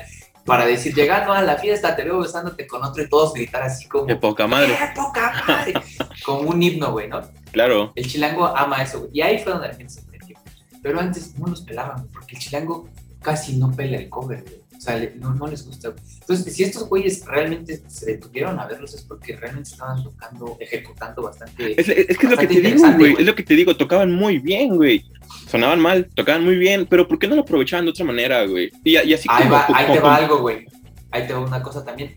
Para 0.45 0.65
decir, 0.65 0.93
llegando 0.93 1.33
a 1.33 1.41
la 1.41 1.57
fiesta, 1.57 1.95
te 1.95 2.03
veo 2.03 2.19
besándote 2.19 2.65
con 2.65 2.83
otro 2.83 3.03
y 3.03 3.09
todos 3.09 3.33
gritar 3.33 3.63
así 3.63 3.87
como, 3.87 4.07
Qué 4.07 4.15
poca 4.15 4.47
madre. 4.47 4.75
¡qué 4.77 4.89
poca 4.95 5.43
madre! 5.47 5.73
como 6.25 6.49
un 6.49 6.61
himno, 6.61 6.91
güey, 6.91 7.07
¿no? 7.07 7.21
Claro. 7.51 7.91
El 7.95 8.07
chilango 8.07 8.47
ama 8.47 8.81
eso, 8.81 9.01
güey. 9.01 9.11
Y 9.13 9.21
ahí 9.21 9.39
fue 9.39 9.53
donde 9.53 9.67
la 9.67 9.75
gente 9.75 9.93
se 9.93 10.01
prendió. 10.01 10.37
Pero 10.81 10.99
antes 10.99 11.37
no 11.37 11.47
los 11.47 11.61
pelaban, 11.61 12.07
porque 12.07 12.35
el 12.35 12.41
chilango 12.41 12.89
casi 13.21 13.57
no 13.57 13.71
pela 13.71 13.97
el 13.97 14.09
cover, 14.09 14.41
güey. 14.43 14.60
O 14.81 14.83
sea, 14.83 14.97
le- 14.97 15.13
no, 15.15 15.31
no 15.35 15.45
les 15.45 15.63
gusta. 15.63 15.93
Entonces, 16.21 16.55
si 16.55 16.63
estos 16.63 16.89
güeyes 16.89 17.23
realmente 17.27 17.83
se 17.87 18.13
detuvieron 18.13 18.59
a 18.59 18.65
verlos 18.65 18.95
es 18.95 19.03
porque 19.03 19.35
realmente 19.35 19.69
estaban 19.69 20.03
tocando, 20.03 20.57
ejecutando 20.59 21.21
bastante. 21.21 21.79
Es, 21.79 21.87
es- 21.87 22.17
que 22.17 22.25
es 22.25 22.31
lo 22.31 22.35
que 22.35 22.47
te 22.47 22.61
digo, 22.61 22.91
güey. 22.93 23.13
Es 23.19 23.25
lo 23.27 23.35
que 23.35 23.43
te 23.43 23.53
digo. 23.53 23.77
Tocaban 23.77 24.11
muy 24.11 24.39
bien, 24.39 24.75
güey. 24.75 25.05
Sonaban 25.47 25.79
mal, 25.79 26.09
tocaban 26.15 26.43
muy 26.43 26.55
bien. 26.55 26.87
Pero 26.89 27.07
¿por 27.07 27.19
qué 27.19 27.27
no 27.27 27.35
lo 27.35 27.43
aprovechaban 27.43 27.85
de 27.85 27.91
otra 27.91 28.05
manera, 28.05 28.43
güey? 28.47 28.71
Y, 28.83 28.93
y 28.97 29.13
así 29.13 29.27
ahí 29.29 29.43
como. 29.43 29.51
va, 29.53 29.67
ahí 29.71 29.85
como- 29.85 29.93
te 29.93 29.99
va 29.99 30.01
como- 30.01 30.15
algo, 30.25 30.41
güey. 30.41 30.65
Ahí 31.11 31.27
te 31.27 31.33
va 31.33 31.39
una 31.41 31.61
cosa 31.61 31.85
también. 31.85 32.15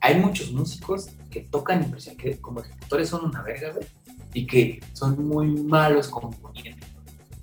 Hay 0.00 0.14
muchos 0.18 0.52
músicos 0.52 1.08
que 1.30 1.40
tocan 1.40 1.82
impresión, 1.82 2.16
que 2.16 2.38
como 2.38 2.60
ejecutores 2.62 3.10
son 3.10 3.26
una 3.26 3.42
verga, 3.42 3.72
güey. 3.72 3.86
Y 4.32 4.46
que 4.46 4.80
son 4.94 5.22
muy 5.28 5.48
malos 5.48 6.08
componiendo. 6.08 6.86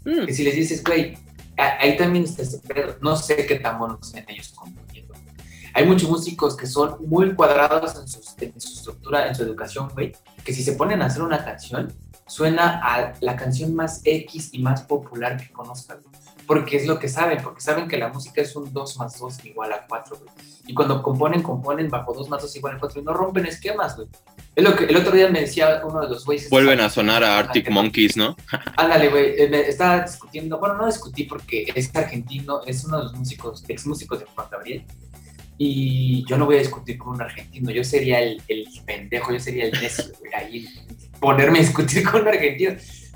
Mm, 0.04 0.26
que 0.26 0.34
si 0.34 0.44
les 0.44 0.56
dices, 0.56 0.84
güey, 0.84 1.16
ahí 1.58 1.98
también 1.98 2.26
está 2.26 2.44
pedo. 2.68 2.96
No 3.02 3.16
sé 3.16 3.46
qué 3.46 3.56
tan 3.60 3.80
buenos 3.80 4.10
sean 4.10 4.26
ellos 4.28 4.54
componiendo. 4.56 5.14
Hay 5.76 5.86
muchos 5.86 6.10
músicos 6.10 6.56
que 6.56 6.68
son 6.68 6.98
muy 7.08 7.34
cuadrados 7.34 7.96
en 7.96 8.08
su 8.08 8.20
estructura, 8.20 9.28
en 9.28 9.34
su 9.34 9.44
educación, 9.44 9.90
güey, 9.94 10.14
que 10.44 10.54
si 10.54 10.64
se 10.64 10.74
ponen 10.74 11.02
a 11.02 11.08
hacer 11.08 11.24
una 11.24 11.44
canción, 11.44 11.92
suena 12.28 12.80
a 12.84 13.14
la 13.22 13.36
canción 13.36 13.74
más 13.74 14.02
X 14.04 14.50
y 14.54 14.60
más 14.60 14.84
popular 14.84 15.38
que 15.38 15.52
conozcan. 15.52 16.00
Porque 16.48 16.78
es 16.78 16.88
lo 16.88 17.00
que 17.00 17.08
saben, 17.08 17.42
porque 17.42 17.62
saben 17.62 17.88
que 17.88 17.98
la 17.98 18.10
música 18.10 18.42
es 18.42 18.56
un 18.56 18.72
2 18.72 18.98
más 18.98 19.20
2 19.20 19.46
igual 19.46 19.72
a 19.74 19.86
4, 19.88 20.18
güey. 20.18 20.30
Y 20.68 20.74
cuando 20.74 21.02
componen, 21.02 21.42
componen 21.42 21.90
bajo 21.90 22.14
2 22.14 22.30
más 22.30 22.42
2 22.42 22.56
igual 22.58 22.76
a 22.76 22.80
4 22.80 23.02
y 23.02 23.04
no 23.04 23.14
rompen 23.14 23.46
esquemas, 23.46 23.96
güey. 23.96 24.08
Es 24.56 24.64
lo 24.64 24.76
que 24.76 24.86
el 24.86 24.96
otro 24.96 25.12
día 25.12 25.30
me 25.30 25.42
decía 25.42 25.82
uno 25.84 26.02
de 26.02 26.10
los 26.10 26.26
güeyes. 26.26 26.50
Vuelven 26.50 26.80
a 26.80 26.90
sonar 26.90 27.24
a 27.24 27.40
Arctic 27.40 27.70
Monkeys, 27.70 28.18
¿no? 28.18 28.36
Ándale, 28.78 29.10
güey, 29.10 29.42
eh, 29.42 29.48
me 29.50 29.62
estaba 29.62 30.02
discutiendo, 30.02 30.60
bueno, 30.60 30.76
no 30.76 30.86
discutí 30.86 31.24
porque 31.24 31.66
es 31.74 31.96
argentino, 31.96 32.62
es 32.66 32.84
uno 32.86 32.98
de 32.98 33.04
los 33.06 33.14
músicos, 33.14 33.64
ex 33.68 33.86
músicos 33.88 34.20
de 34.20 34.26
Juan 34.26 34.48
Gabriel, 34.52 34.86
y 35.58 36.26
yo 36.28 36.38
no 36.38 36.46
voy 36.46 36.56
a 36.58 36.60
discutir 36.60 36.98
con 36.98 37.14
un 37.14 37.22
argentino, 37.22 37.72
yo 37.72 37.84
sería 37.84 38.20
el, 38.20 38.42
el 38.48 38.68
pendejo, 38.86 39.32
yo 39.32 39.40
sería 39.40 39.66
el 39.66 39.72
necio, 39.72 40.06
güey, 40.20 40.34
ahí 40.34 40.68
ponerme 41.20 41.60
a 41.60 41.62
discutir 41.62 42.04
con 42.10 42.22
un 42.22 42.28
argentino. 42.28 42.74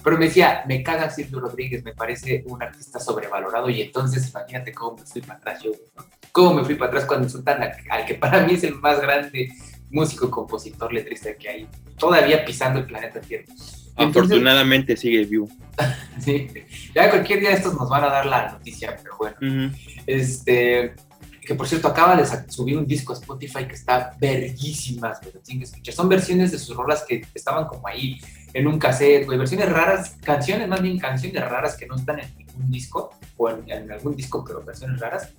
Pero 0.08 0.20
me 0.20 0.28
decía, 0.28 0.63
me 0.65 0.82
caga 0.84 1.10
Silvio 1.10 1.41
Rodríguez, 1.41 1.84
me 1.84 1.93
parece 1.93 2.41
un 2.48 2.63
artista 2.63 2.98
sobrevalorado, 2.98 3.70
y 3.70 3.82
entonces 3.82 4.30
imagínate 4.30 4.72
cómo 4.72 4.96
me 4.96 5.06
fui 5.06 5.20
para 5.20 5.38
atrás 5.38 5.62
yo, 5.62 5.72
¿no? 5.98 6.06
Cómo 6.32 6.54
me 6.54 6.63
fui 6.63 6.76
para 6.76 6.88
atrás 6.91 7.04
cuando 7.04 7.26
insultan 7.26 7.62
a- 7.62 7.74
al 7.93 8.06
que 8.06 8.13
para 8.15 8.48
mí 8.48 8.54
es 8.54 8.63
el 8.63 8.76
más 8.76 9.02
grande 9.02 9.50
músico, 9.89 10.32
compositor, 10.32 10.93
letrista 10.93 11.34
que 11.36 11.50
hay, 11.50 11.67
todavía 11.98 12.46
pisando 12.46 12.80
el 12.80 12.86
planeta 12.86 13.20
Tierra. 13.20 13.43
Entonces- 13.50 13.98
Afortunadamente 13.98 14.96
sigue 14.96 15.26
vivo. 15.26 15.50
Sí, 16.22 16.48
ya 16.96 17.10
cualquier 17.10 17.41
día 17.41 17.52
estos 17.52 17.74
nos 17.76 17.89
van 17.89 18.06
a 18.06 18.08
dar 18.08 18.26
la 18.28 18.52
noticia, 18.54 18.96
pero 19.04 19.17
bueno. 19.17 19.74
Este, 20.06 20.93
que 21.46 21.54
por 21.56 21.67
cierto, 21.67 21.89
acaba 21.89 22.15
de 22.15 22.26
subir 22.50 22.78
un 22.78 22.88
disco 22.88 23.12
a 23.12 23.17
Spotify 23.17 23.65
que 23.65 23.76
está 23.76 24.12
verguísimas, 24.20 25.20
lo 25.26 25.39
tienen 25.41 25.60
que 25.60 25.65
escuchar. 25.65 25.93
Son 25.93 26.08
versiones 26.10 26.52
de 26.54 26.60
sus 26.60 26.76
rolas 26.78 27.04
que 27.08 27.26
estaban 27.34 27.65
como 27.67 27.88
ahí 27.88 28.20
en 28.58 28.65
un 28.65 28.80
cassette, 28.80 29.24
güey, 29.26 29.38
versiones 29.38 29.72
raras, 29.72 30.15
canciones, 30.24 30.67
más 30.67 30.82
bien 30.82 30.98
canciones 30.98 31.48
raras 31.48 31.78
que 31.78 31.86
no 31.86 31.96
están 31.96 32.20
en 32.20 32.36
ningún 32.36 32.72
disco, 32.72 33.12
o 33.38 33.50
en, 33.52 33.70
en 33.70 33.91
algún 33.91 34.15
disco, 34.15 34.43
pero 34.43 34.63
versiones 34.63 35.00
raras. 35.00 35.30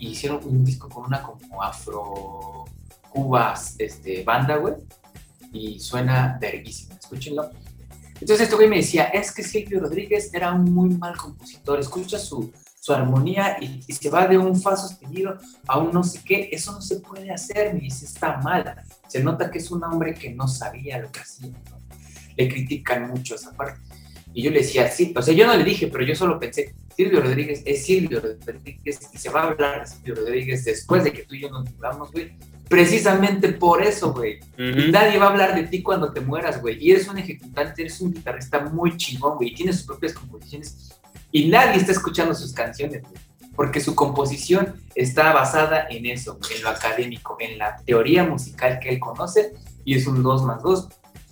Y 0.00 0.08
hicieron 0.08 0.40
un 0.42 0.64
disco 0.64 0.88
con 0.88 1.04
una 1.04 1.22
como 1.22 1.62
afro 1.62 2.64
cubas 3.08 3.76
este, 3.78 4.24
banda, 4.24 4.56
güey. 4.56 4.74
y 5.52 5.78
suena 5.78 6.38
verguísimo, 6.40 6.94
escúchenlo. 6.98 7.50
Entonces 8.14 8.40
este 8.40 8.56
güey 8.56 8.68
me 8.68 8.78
decía, 8.78 9.04
es 9.04 9.30
que 9.30 9.44
Silvio 9.44 9.78
Rodríguez 9.78 10.34
era 10.34 10.52
un 10.52 10.64
muy 10.74 10.90
mal 10.90 11.16
compositor, 11.16 11.78
escucha 11.78 12.18
su, 12.18 12.52
su 12.80 12.92
armonía 12.92 13.58
y, 13.60 13.84
y, 13.86 13.92
se 13.92 14.10
va 14.10 14.26
de 14.26 14.36
un 14.36 14.60
fa 14.60 14.76
sostenido 14.76 15.38
a 15.68 15.78
un 15.78 15.92
no 15.92 16.02
sé 16.02 16.20
qué, 16.24 16.48
eso 16.50 16.72
no 16.72 16.82
se 16.82 16.96
puede 16.96 17.30
hacer, 17.30 17.74
me 17.74 17.80
dice, 17.80 18.06
está 18.06 18.38
mal. 18.38 18.82
Se 19.06 19.22
nota 19.22 19.52
que 19.52 19.58
es 19.58 19.70
un 19.70 19.84
hombre 19.84 20.14
que 20.14 20.34
no 20.34 20.48
sabía 20.48 20.98
lo 20.98 21.12
que 21.12 21.20
hacía, 21.20 21.52
¿no? 21.70 21.79
Le 22.36 22.48
critican 22.48 23.08
mucho 23.08 23.34
esa 23.34 23.52
parte. 23.52 23.80
Y 24.32 24.42
yo 24.42 24.50
le 24.50 24.58
decía, 24.58 24.88
sí, 24.88 25.12
o 25.16 25.22
sea, 25.22 25.34
yo 25.34 25.46
no 25.46 25.56
le 25.56 25.64
dije, 25.64 25.88
pero 25.88 26.04
yo 26.04 26.14
solo 26.14 26.38
pensé, 26.38 26.74
Silvio 26.96 27.20
Rodríguez 27.20 27.62
es 27.64 27.84
Silvio 27.84 28.20
Rodríguez 28.20 29.00
y 29.12 29.18
se 29.18 29.30
va 29.30 29.42
a 29.42 29.48
hablar 29.48 29.80
de 29.80 29.86
Silvio 29.86 30.14
Rodríguez 30.14 30.64
después 30.64 31.02
de 31.02 31.12
que 31.12 31.22
tú 31.22 31.34
y 31.34 31.40
yo 31.40 31.50
nos 31.50 31.70
muramos, 31.72 32.12
güey. 32.12 32.32
Precisamente 32.68 33.52
por 33.52 33.82
eso, 33.82 34.12
güey. 34.12 34.38
Uh 34.56 34.62
-huh. 34.62 34.90
Nadie 34.92 35.18
va 35.18 35.26
a 35.26 35.30
hablar 35.30 35.56
de 35.56 35.64
ti 35.64 35.82
cuando 35.82 36.12
te 36.12 36.20
mueras, 36.20 36.60
güey. 36.60 36.76
Y 36.80 36.92
eres 36.92 37.08
un 37.08 37.18
ejecutante, 37.18 37.82
eres 37.82 38.00
un 38.00 38.12
guitarrista 38.12 38.60
muy 38.60 38.96
chingón, 38.96 39.36
güey. 39.38 39.48
Y 39.48 39.54
tienes 39.54 39.76
sus 39.78 39.86
propias 39.86 40.12
composiciones. 40.12 41.00
Y 41.32 41.48
nadie 41.48 41.80
está 41.80 41.90
escuchando 41.90 42.32
sus 42.32 42.52
canciones, 42.52 43.02
güey. 43.02 43.14
Porque 43.56 43.80
su 43.80 43.94
composición 43.96 44.74
está 44.94 45.32
basada 45.32 45.88
en 45.90 46.06
eso, 46.06 46.38
en 46.54 46.62
lo 46.62 46.68
académico, 46.68 47.36
en 47.40 47.58
la 47.58 47.76
teoría 47.84 48.22
musical 48.22 48.78
que 48.78 48.90
él 48.90 49.00
conoce. 49.00 49.52
Y 49.84 49.96
es 49.96 50.06
un 50.06 50.22
2 50.22 50.44
más 50.44 50.62
2. 50.62 50.88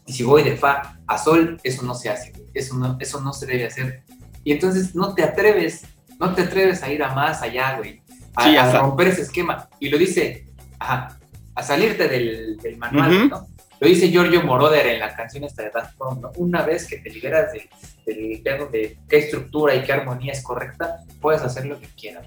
Y 0.08 0.12
si 0.12 0.22
voy 0.24 0.42
de 0.42 0.56
Fa 0.56 0.98
a 1.06 1.18
Sol, 1.18 1.60
eso 1.62 1.82
no 1.82 1.94
se 1.94 2.08
hace. 2.08 2.32
Eso 2.54 2.74
no, 2.74 2.96
eso 2.98 3.20
no 3.20 3.32
se 3.32 3.46
debe 3.46 3.66
hacer. 3.66 4.02
Y 4.42 4.52
entonces 4.52 4.94
no 4.94 5.14
te 5.14 5.22
atreves, 5.22 5.84
no 6.18 6.34
te 6.34 6.42
atreves 6.42 6.82
a 6.82 6.90
ir 6.90 7.02
a 7.02 7.14
más 7.14 7.42
allá, 7.42 7.76
güey. 7.76 8.00
A, 8.34 8.44
sí, 8.44 8.56
a 8.56 8.80
romper 8.80 9.08
ese 9.08 9.22
esquema. 9.22 9.68
Y 9.78 9.90
lo 9.90 9.98
dice, 9.98 10.46
ajá, 10.78 11.18
a 11.54 11.62
salirte 11.62 12.08
del, 12.08 12.56
del 12.56 12.78
manual, 12.78 13.10
uh 13.10 13.14
-huh. 13.14 13.30
¿no? 13.30 13.46
Lo 13.80 13.86
dice 13.86 14.08
Giorgio 14.08 14.42
Moroder 14.42 14.86
en 14.86 14.98
la 14.98 15.14
canción 15.14 15.44
esta 15.44 15.62
de 15.62 15.70
Daft 15.70 15.96
Punk, 15.96 16.20
¿no? 16.20 16.32
Una 16.36 16.62
vez 16.62 16.86
que 16.86 16.98
te 16.98 17.10
liberas 17.10 17.52
del, 17.52 17.68
del 18.06 18.40
pedo 18.42 18.66
de 18.66 18.98
qué 19.08 19.18
estructura 19.18 19.74
y 19.74 19.82
qué 19.82 19.92
armonía 19.92 20.32
es 20.32 20.42
correcta, 20.42 21.04
puedes 21.20 21.42
hacer 21.42 21.66
lo 21.66 21.78
que 21.78 21.86
quieras. 21.88 22.26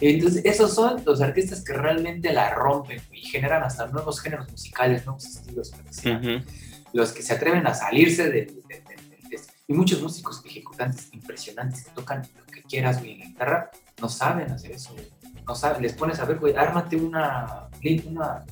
Entonces, 0.00 0.44
esos 0.44 0.74
son 0.74 1.02
los 1.06 1.20
artistas 1.22 1.64
que 1.64 1.72
realmente 1.72 2.32
la 2.32 2.50
rompen 2.50 3.00
y 3.12 3.20
generan 3.20 3.62
hasta 3.62 3.86
nuevos 3.86 4.20
géneros 4.20 4.50
musicales, 4.50 5.06
nuevos 5.06 5.24
estilos. 5.24 5.72
Uh 5.72 6.08
-huh. 6.08 6.44
Los 6.92 7.12
que 7.12 7.22
se 7.22 7.34
atreven 7.34 7.66
a 7.66 7.74
salirse 7.74 8.24
de, 8.24 8.30
de, 8.30 8.82
de, 9.28 9.40
Y 9.66 9.72
muchos 9.72 10.02
músicos 10.02 10.42
ejecutantes 10.44 11.08
impresionantes 11.12 11.84
que 11.84 11.90
tocan 11.90 12.22
lo 12.36 12.46
que 12.46 12.62
quieras, 12.62 12.98
güey, 12.98 13.12
en 13.12 13.18
la 13.20 13.26
guitarra, 13.26 13.70
no 14.00 14.08
saben 14.08 14.50
hacer 14.50 14.72
eso, 14.72 14.92
güey. 14.92 15.08
No 15.46 15.54
saben, 15.54 15.82
les 15.82 15.94
pones 15.94 16.20
a 16.20 16.24
ver, 16.24 16.38
güey, 16.38 16.54
ármate 16.54 16.96
una, 16.96 17.68
una 18.06 18.44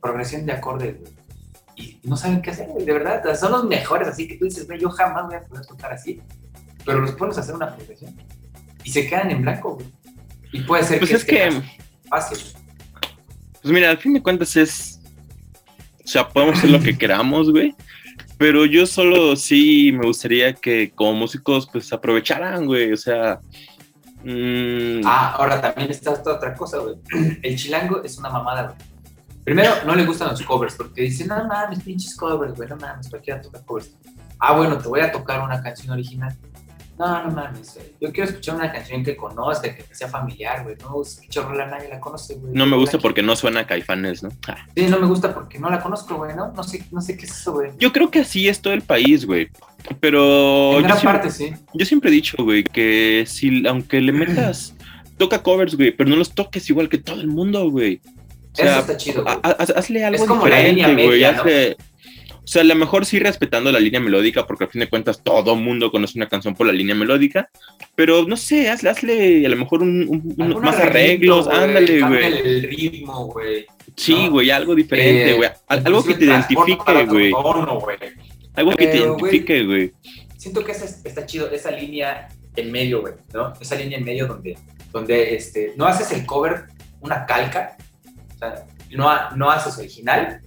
progresión 0.00 0.46
de 0.46 0.52
acordes, 0.52 1.00
güey. 1.00 1.12
Y 1.76 2.00
no 2.04 2.16
saben 2.16 2.40
qué 2.40 2.50
hacer, 2.50 2.68
güey, 2.68 2.84
de 2.84 2.92
verdad. 2.92 3.22
Son 3.36 3.50
los 3.50 3.64
mejores, 3.64 4.06
así 4.06 4.28
que 4.28 4.36
tú 4.36 4.44
dices, 4.44 4.66
güey, 4.66 4.78
yo 4.78 4.90
jamás 4.90 5.26
voy 5.26 5.34
a 5.34 5.42
poder 5.42 5.66
tocar 5.66 5.92
así. 5.92 6.22
Pero 6.84 7.00
los 7.00 7.12
pones 7.12 7.36
a 7.38 7.40
hacer 7.40 7.54
una 7.54 7.74
progresión 7.74 8.14
y 8.84 8.90
se 8.90 9.06
quedan 9.08 9.30
en 9.30 9.42
blanco, 9.42 9.74
güey. 9.74 9.86
Y 10.52 10.60
puede 10.60 10.84
ser 10.84 10.98
pues 10.98 11.10
que 11.10 11.16
es 11.16 11.24
que 11.24 11.62
fácil. 12.08 12.38
Pues 13.60 13.74
mira, 13.74 13.90
al 13.90 13.98
fin 13.98 14.12
de 14.14 14.22
cuentas 14.22 14.54
es. 14.56 15.00
O 16.04 16.06
sea, 16.06 16.28
podemos 16.28 16.58
hacer 16.58 16.70
lo 16.70 16.80
que 16.80 16.96
queramos, 16.98 17.50
güey. 17.50 17.74
Pero 18.36 18.66
yo 18.66 18.86
solo 18.86 19.36
sí 19.36 19.90
me 19.92 20.06
gustaría 20.06 20.52
que 20.52 20.92
como 20.94 21.14
músicos, 21.14 21.68
pues 21.72 21.92
aprovecharan, 21.92 22.66
güey. 22.66 22.92
O 22.92 22.96
sea. 22.96 23.40
Mmm... 24.22 25.00
Ah, 25.04 25.34
ahora 25.38 25.60
también 25.60 25.90
está 25.90 26.10
otra 26.12 26.54
cosa, 26.54 26.78
güey. 26.78 26.96
El 27.42 27.56
chilango 27.56 28.02
es 28.02 28.18
una 28.18 28.30
mamada, 28.30 28.62
güey. 28.68 28.94
Primero, 29.44 29.72
no 29.84 29.94
le 29.94 30.06
gustan 30.06 30.28
los 30.30 30.42
covers, 30.42 30.74
porque 30.74 31.02
dicen, 31.02 31.28
no 31.28 31.46
mames, 31.46 31.82
pinches 31.82 32.16
covers, 32.16 32.54
güey, 32.54 32.66
no 32.66 32.76
mames, 32.76 33.10
cualquiera 33.10 33.42
toca 33.42 33.62
covers. 33.62 33.94
Ah, 34.38 34.56
bueno, 34.56 34.78
te 34.78 34.88
voy 34.88 35.00
a 35.00 35.12
tocar 35.12 35.42
una 35.42 35.62
canción 35.62 35.92
original. 35.92 36.34
No, 36.98 37.24
no 37.24 37.30
mames, 37.32 37.74
güey. 37.74 37.86
Yo 38.00 38.12
quiero 38.12 38.30
escuchar 38.30 38.54
una 38.54 38.70
canción 38.72 39.02
que 39.04 39.16
conozca, 39.16 39.74
que 39.74 39.84
sea 39.94 40.08
familiar, 40.08 40.62
güey. 40.62 40.76
No, 40.80 41.02
pinche 41.20 41.40
rola 41.40 41.66
nadie 41.66 41.88
la 41.88 42.00
conoce, 42.00 42.34
güey. 42.34 42.52
No 42.54 42.66
me 42.66 42.76
gusta 42.76 42.98
porque 42.98 43.22
no 43.22 43.34
suena 43.34 43.60
a 43.60 43.66
caifanes, 43.66 44.22
¿no? 44.22 44.28
Ah. 44.46 44.66
Sí, 44.76 44.86
no 44.86 45.00
me 45.00 45.06
gusta 45.06 45.34
porque 45.34 45.58
no 45.58 45.70
la 45.70 45.80
conozco, 45.80 46.16
güey, 46.16 46.36
¿no? 46.36 46.52
No 46.52 46.62
sé, 46.62 46.84
no 46.92 47.00
sé 47.00 47.16
qué 47.16 47.26
es 47.26 47.32
eso, 47.32 47.52
güey. 47.52 47.72
Yo 47.78 47.92
creo 47.92 48.10
que 48.10 48.20
así 48.20 48.48
es 48.48 48.60
todo 48.60 48.72
el 48.74 48.82
país, 48.82 49.26
güey. 49.26 49.48
Pero. 50.00 50.76
En 50.78 50.84
gran 50.84 50.98
siempre, 50.98 51.20
parte, 51.20 51.30
sí. 51.30 51.52
Yo 51.74 51.84
siempre 51.84 52.10
he 52.10 52.14
dicho, 52.14 52.36
güey, 52.42 52.62
que 52.62 53.24
si, 53.26 53.66
aunque 53.66 54.00
le 54.00 54.12
metas. 54.12 54.74
toca 55.16 55.42
covers, 55.42 55.76
güey, 55.76 55.92
pero 55.92 56.10
no 56.10 56.16
los 56.16 56.34
toques 56.34 56.68
igual 56.70 56.88
que 56.88 56.98
todo 56.98 57.20
el 57.20 57.28
mundo, 57.28 57.70
güey. 57.70 58.00
O 58.52 58.56
sea, 58.56 58.72
Eso 58.72 58.80
está 58.80 58.96
chido. 58.96 59.22
Güey. 59.24 59.36
hazle 59.42 60.04
algo 60.04 60.22
es 60.22 60.28
como 60.28 60.44
diferente, 60.44 60.82
la 60.82 60.88
línea 60.88 60.92
güey. 60.94 61.08
media, 61.08 61.30
Hazle. 61.30 61.76
O 62.44 62.46
sea, 62.46 62.60
a 62.60 62.64
lo 62.66 62.74
mejor 62.74 63.06
sí 63.06 63.18
respetando 63.18 63.72
la 63.72 63.80
línea 63.80 64.00
melódica, 64.00 64.46
porque 64.46 64.64
al 64.64 64.70
fin 64.70 64.80
de 64.80 64.88
cuentas 64.90 65.22
todo 65.22 65.56
mundo 65.56 65.90
conoce 65.90 66.18
una 66.18 66.28
canción 66.28 66.54
por 66.54 66.66
la 66.66 66.74
línea 66.74 66.94
melódica, 66.94 67.48
pero 67.94 68.26
no 68.26 68.36
sé, 68.36 68.68
hazle, 68.68 68.90
hazle 68.90 69.46
a 69.46 69.48
lo 69.48 69.56
mejor 69.56 69.80
un, 69.80 70.06
un, 70.06 70.52
un 70.52 70.62
más 70.62 70.76
arreglos, 70.76 71.46
güey, 71.46 71.56
ándale, 71.56 72.02
güey. 72.02 72.24
el 72.24 72.62
ritmo, 72.64 73.26
güey. 73.28 73.64
Sí, 73.96 74.28
güey, 74.28 74.48
¿no? 74.48 74.54
algo 74.56 74.74
diferente, 74.74 75.32
güey. 75.34 75.48
Eh, 75.48 75.52
algo 75.68 76.04
que 76.04 76.14
te 76.14 76.24
identifique, 76.26 77.04
güey. 77.06 77.32
Algo 78.54 78.76
que 78.76 78.86
te 78.88 78.96
identifique, 78.98 79.64
güey. 79.64 79.92
Siento 80.36 80.62
que 80.62 80.72
esa, 80.72 80.84
está 80.84 81.24
chido, 81.24 81.50
esa 81.50 81.70
línea 81.70 82.28
en 82.56 82.70
medio, 82.70 83.00
güey, 83.00 83.14
¿no? 83.32 83.54
Esa 83.58 83.74
línea 83.76 83.96
en 83.96 84.04
medio 84.04 84.26
donde, 84.26 84.58
donde 84.92 85.34
este, 85.34 85.72
no 85.76 85.86
haces 85.86 86.12
el 86.12 86.26
cover 86.26 86.64
una 87.00 87.24
calca, 87.24 87.78
o 88.34 88.38
sea, 88.38 88.66
no, 88.90 89.30
no 89.34 89.50
haces 89.50 89.78
original, 89.78 90.42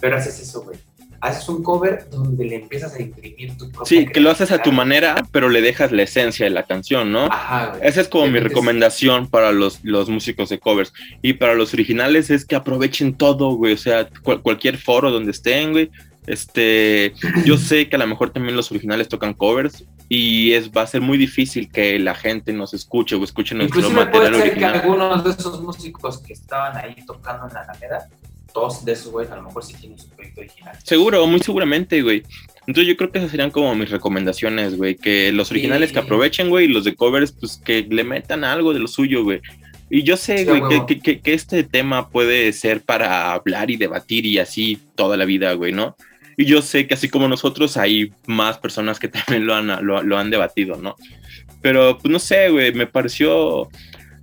pero 0.00 0.16
haces 0.16 0.40
eso, 0.40 0.62
güey 0.62 0.87
haces 1.20 1.48
un 1.48 1.62
cover 1.62 2.08
donde 2.10 2.44
le 2.44 2.56
empiezas 2.56 2.94
a 2.94 3.02
imprimir 3.02 3.56
tu 3.56 3.70
propia 3.70 3.86
Sí, 3.86 4.06
que 4.06 4.20
lo 4.20 4.30
haces 4.30 4.52
a 4.52 4.62
tu 4.62 4.72
manera, 4.72 5.16
pero 5.32 5.48
le 5.48 5.60
dejas 5.60 5.92
la 5.92 6.02
esencia 6.02 6.44
de 6.44 6.50
la 6.50 6.64
canción, 6.64 7.12
¿no? 7.12 7.26
Ajá, 7.26 7.70
güey. 7.70 7.80
Esa 7.82 8.00
es 8.00 8.08
como 8.08 8.26
mi 8.28 8.38
recomendación 8.40 9.28
para 9.28 9.52
los, 9.52 9.84
los 9.84 10.08
músicos 10.08 10.48
de 10.48 10.58
covers. 10.58 10.92
Y 11.22 11.34
para 11.34 11.54
los 11.54 11.74
originales 11.74 12.30
es 12.30 12.44
que 12.44 12.56
aprovechen 12.56 13.14
todo, 13.14 13.50
güey. 13.52 13.74
O 13.74 13.78
sea, 13.78 14.08
cual, 14.22 14.42
cualquier 14.42 14.78
foro 14.78 15.10
donde 15.10 15.32
estén, 15.32 15.72
güey. 15.72 15.90
Este, 16.26 17.14
yo 17.44 17.56
sé 17.58 17.88
que 17.88 17.96
a 17.96 17.98
lo 17.98 18.06
mejor 18.06 18.30
también 18.30 18.54
los 18.54 18.70
originales 18.70 19.08
tocan 19.08 19.32
covers 19.32 19.84
y 20.10 20.52
es 20.52 20.70
va 20.70 20.82
a 20.82 20.86
ser 20.86 21.00
muy 21.00 21.18
difícil 21.18 21.70
que 21.70 21.98
la 21.98 22.14
gente 22.14 22.52
nos 22.52 22.74
escuche 22.74 23.16
o 23.16 23.24
escuche 23.24 23.54
nuestro 23.54 23.80
Inclusive 23.80 24.04
material 24.04 24.32
puede 24.32 24.42
ser 24.42 24.50
original. 24.52 24.72
que 24.72 24.78
algunos 24.78 25.24
de 25.24 25.30
esos 25.30 25.60
músicos 25.62 26.18
que 26.18 26.32
estaban 26.34 26.76
ahí 26.76 26.96
tocando 27.06 27.46
en 27.48 27.54
la 27.54 27.60
Alameda 27.60 28.08
todos 28.52 28.84
de 28.84 28.92
esos 28.92 29.12
güeyes 29.12 29.32
a 29.32 29.36
lo 29.36 29.42
mejor 29.42 29.64
sí 29.64 29.74
tienen 29.74 29.98
su 29.98 30.08
proyecto 30.08 30.40
original. 30.40 30.76
Seguro, 30.82 31.26
muy 31.26 31.40
seguramente, 31.40 32.02
güey. 32.02 32.22
Entonces 32.66 32.86
yo 32.86 32.96
creo 32.96 33.10
que 33.10 33.18
esas 33.18 33.30
serían 33.30 33.50
como 33.50 33.74
mis 33.74 33.90
recomendaciones, 33.90 34.76
güey. 34.76 34.96
Que 34.96 35.32
los 35.32 35.50
originales 35.50 35.90
sí. 35.90 35.94
que 35.94 36.00
aprovechen, 36.00 36.50
güey, 36.50 36.66
y 36.66 36.68
los 36.68 36.84
de 36.84 36.94
covers, 36.94 37.32
pues 37.32 37.60
que 37.64 37.86
le 37.88 38.04
metan 38.04 38.44
algo 38.44 38.74
de 38.74 38.80
lo 38.80 38.88
suyo, 38.88 39.24
güey. 39.24 39.40
Y 39.90 40.02
yo 40.02 40.16
sé, 40.16 40.44
güey, 40.44 40.60
sí, 40.70 40.80
que, 40.86 41.00
que, 41.00 41.20
que, 41.20 41.32
este 41.32 41.64
tema 41.64 42.10
puede 42.10 42.52
ser 42.52 42.82
para 42.82 43.32
hablar 43.32 43.70
y 43.70 43.76
debatir 43.76 44.26
y 44.26 44.38
así 44.38 44.78
toda 44.94 45.16
la 45.16 45.24
vida, 45.24 45.54
güey, 45.54 45.72
¿no? 45.72 45.96
Y 46.36 46.44
yo 46.44 46.60
sé 46.60 46.86
que 46.86 46.94
así 46.94 47.08
como 47.08 47.26
nosotros 47.26 47.76
hay 47.78 48.12
más 48.26 48.58
personas 48.58 48.98
que 48.98 49.08
también 49.08 49.46
lo 49.46 49.54
han, 49.54 49.66
lo, 49.86 50.02
lo 50.02 50.18
han 50.18 50.30
debatido, 50.30 50.76
¿no? 50.76 50.96
Pero, 51.62 51.98
pues 51.98 52.12
no 52.12 52.18
sé, 52.18 52.50
güey, 52.50 52.72
me 52.72 52.86
pareció 52.86 53.68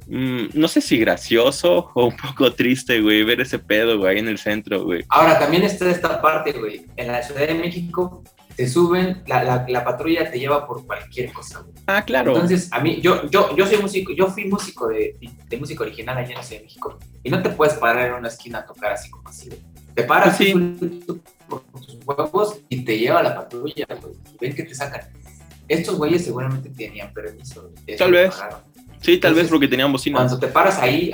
Mm, 0.07 0.47
no 0.53 0.67
sé 0.67 0.81
si 0.81 0.97
gracioso 0.97 1.91
o 1.93 2.07
un 2.07 2.15
poco 2.15 2.53
triste, 2.55 3.01
güey, 3.01 3.23
ver 3.23 3.41
ese 3.41 3.59
pedo, 3.59 3.97
güey, 3.97 4.13
ahí 4.13 4.19
en 4.19 4.27
el 4.27 4.37
centro, 4.37 4.83
güey. 4.83 5.03
Ahora, 5.09 5.39
también 5.39 5.63
está 5.63 5.89
esta 5.89 6.21
parte, 6.21 6.51
güey. 6.53 6.85
En 6.95 7.07
la 7.07 7.23
Ciudad 7.23 7.47
de 7.47 7.55
México 7.55 8.23
te 8.55 8.67
suben, 8.67 9.23
la, 9.27 9.43
la, 9.43 9.65
la, 9.67 9.83
patrulla 9.83 10.31
te 10.31 10.39
lleva 10.39 10.65
por 10.65 10.85
cualquier 10.85 11.33
cosa, 11.33 11.59
güey. 11.59 11.73
Ah, 11.87 12.03
claro. 12.03 12.33
Entonces, 12.33 12.69
a 12.71 12.79
mí, 12.79 13.01
yo, 13.01 13.29
yo, 13.29 13.55
yo 13.55 13.67
soy 13.67 13.77
músico, 13.77 14.13
yo 14.13 14.27
fui 14.27 14.45
músico 14.45 14.87
de, 14.87 15.17
de 15.47 15.57
música 15.57 15.83
original 15.83 16.17
allá 16.17 16.29
en 16.29 16.35
la 16.35 16.43
Ciudad 16.43 16.61
de 16.61 16.65
México 16.65 16.99
y 17.23 17.29
no 17.29 17.41
te 17.41 17.49
puedes 17.49 17.75
parar 17.75 18.07
en 18.07 18.13
una 18.13 18.27
esquina 18.27 18.59
a 18.59 18.65
tocar 18.65 18.93
así 18.93 19.09
como 19.09 19.27
así, 19.27 19.49
güey. 19.49 19.61
Te 19.93 20.03
paras 20.03 20.37
sí. 20.37 20.53
por 21.47 21.61
tus 21.61 21.97
huevos 22.05 22.59
y 22.67 22.83
te 22.83 22.99
lleva 22.99 23.23
la 23.23 23.33
patrulla, 23.33 23.87
güey. 24.01 24.13
Ven 24.41 24.53
que 24.53 24.63
te 24.63 24.75
sacan. 24.75 25.01
Estos 25.67 25.95
güeyes 25.95 26.25
seguramente 26.25 26.69
tenían 26.69 27.13
permiso. 27.13 27.71
Tal 27.97 28.11
vez. 28.11 28.35
Pagaron. 28.35 28.74
Sí, 29.05 29.19
tal 29.19 29.29
Entonces, 29.29 29.43
vez 29.43 29.51
porque 29.51 29.67
tenían 29.67 29.91
bocina. 29.91 30.17
Cuando 30.17 30.39
te 30.39 30.47
paras 30.47 30.79
ahí, 30.79 31.11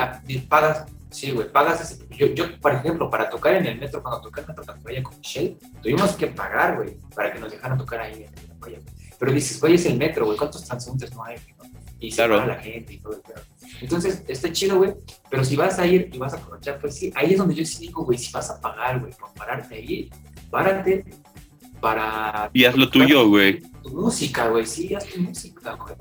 pagas, 0.48 0.86
sí, 1.10 1.32
güey, 1.32 1.52
pagas 1.52 1.82
ese. 1.82 2.08
Yo, 2.16 2.28
yo, 2.28 2.58
por 2.62 2.74
ejemplo, 2.74 3.10
para 3.10 3.30
tocar 3.30 3.56
en 3.56 3.66
el 3.66 3.78
metro, 3.78 4.02
cuando 4.02 4.22
toqué 4.22 4.40
en 4.40 4.48
Metro 4.48 4.64
Tacuaya 4.64 5.04
con 5.04 5.18
Michelle, 5.18 5.58
tuvimos 5.82 6.12
que 6.12 6.28
pagar, 6.28 6.78
güey, 6.78 6.96
para 7.14 7.34
que 7.34 7.40
nos 7.40 7.52
dejaran 7.52 7.78
tocar 7.78 8.00
ahí 8.00 8.24
en 8.24 8.48
Tacuaya. 8.48 8.80
Pero 9.20 9.34
dices, 9.34 9.60
güey, 9.60 9.76
es 9.76 9.86
el 9.88 9.98
metro, 9.98 10.26
güey, 10.26 10.38
¿cuántos 10.38 10.64
transeúntes 10.64 11.14
no 11.14 11.22
hay? 11.26 11.36
¿no? 11.58 11.66
Y 12.00 12.12
se 12.12 12.16
claro. 12.16 12.38
para 12.38 12.56
la 12.56 12.62
gente 12.62 12.94
y 12.94 12.98
todo 13.00 13.14
el 13.14 13.20
pedo. 13.20 13.42
Entonces, 13.82 14.24
está 14.26 14.50
chido, 14.54 14.78
güey, 14.78 14.94
pero 15.30 15.44
si 15.44 15.58
vas 15.58 15.78
a 15.78 15.86
ir 15.86 16.10
y 16.14 16.18
vas 16.18 16.34
a 16.34 16.38
aprovechar, 16.38 16.80
pues 16.80 16.96
sí, 16.96 17.12
ahí 17.14 17.34
es 17.34 17.38
donde 17.38 17.56
yo 17.56 17.66
sí 17.66 17.88
digo, 17.88 18.06
güey, 18.06 18.18
si 18.18 18.32
vas 18.32 18.50
a 18.52 18.62
pagar, 18.62 19.02
güey, 19.02 19.12
por 19.12 19.34
pararte 19.34 19.76
ahí, 19.76 20.10
párate 20.50 21.04
para. 21.82 22.50
Y 22.54 22.64
haz 22.64 22.78
lo 22.78 22.90
tuyo, 22.90 23.28
güey. 23.28 23.60
Tu 23.84 23.90
música, 23.90 24.48
güey, 24.48 24.66
sí, 24.66 24.96
haz 24.96 25.06
tu 25.08 25.20
música, 25.20 25.74
güey. 25.74 25.96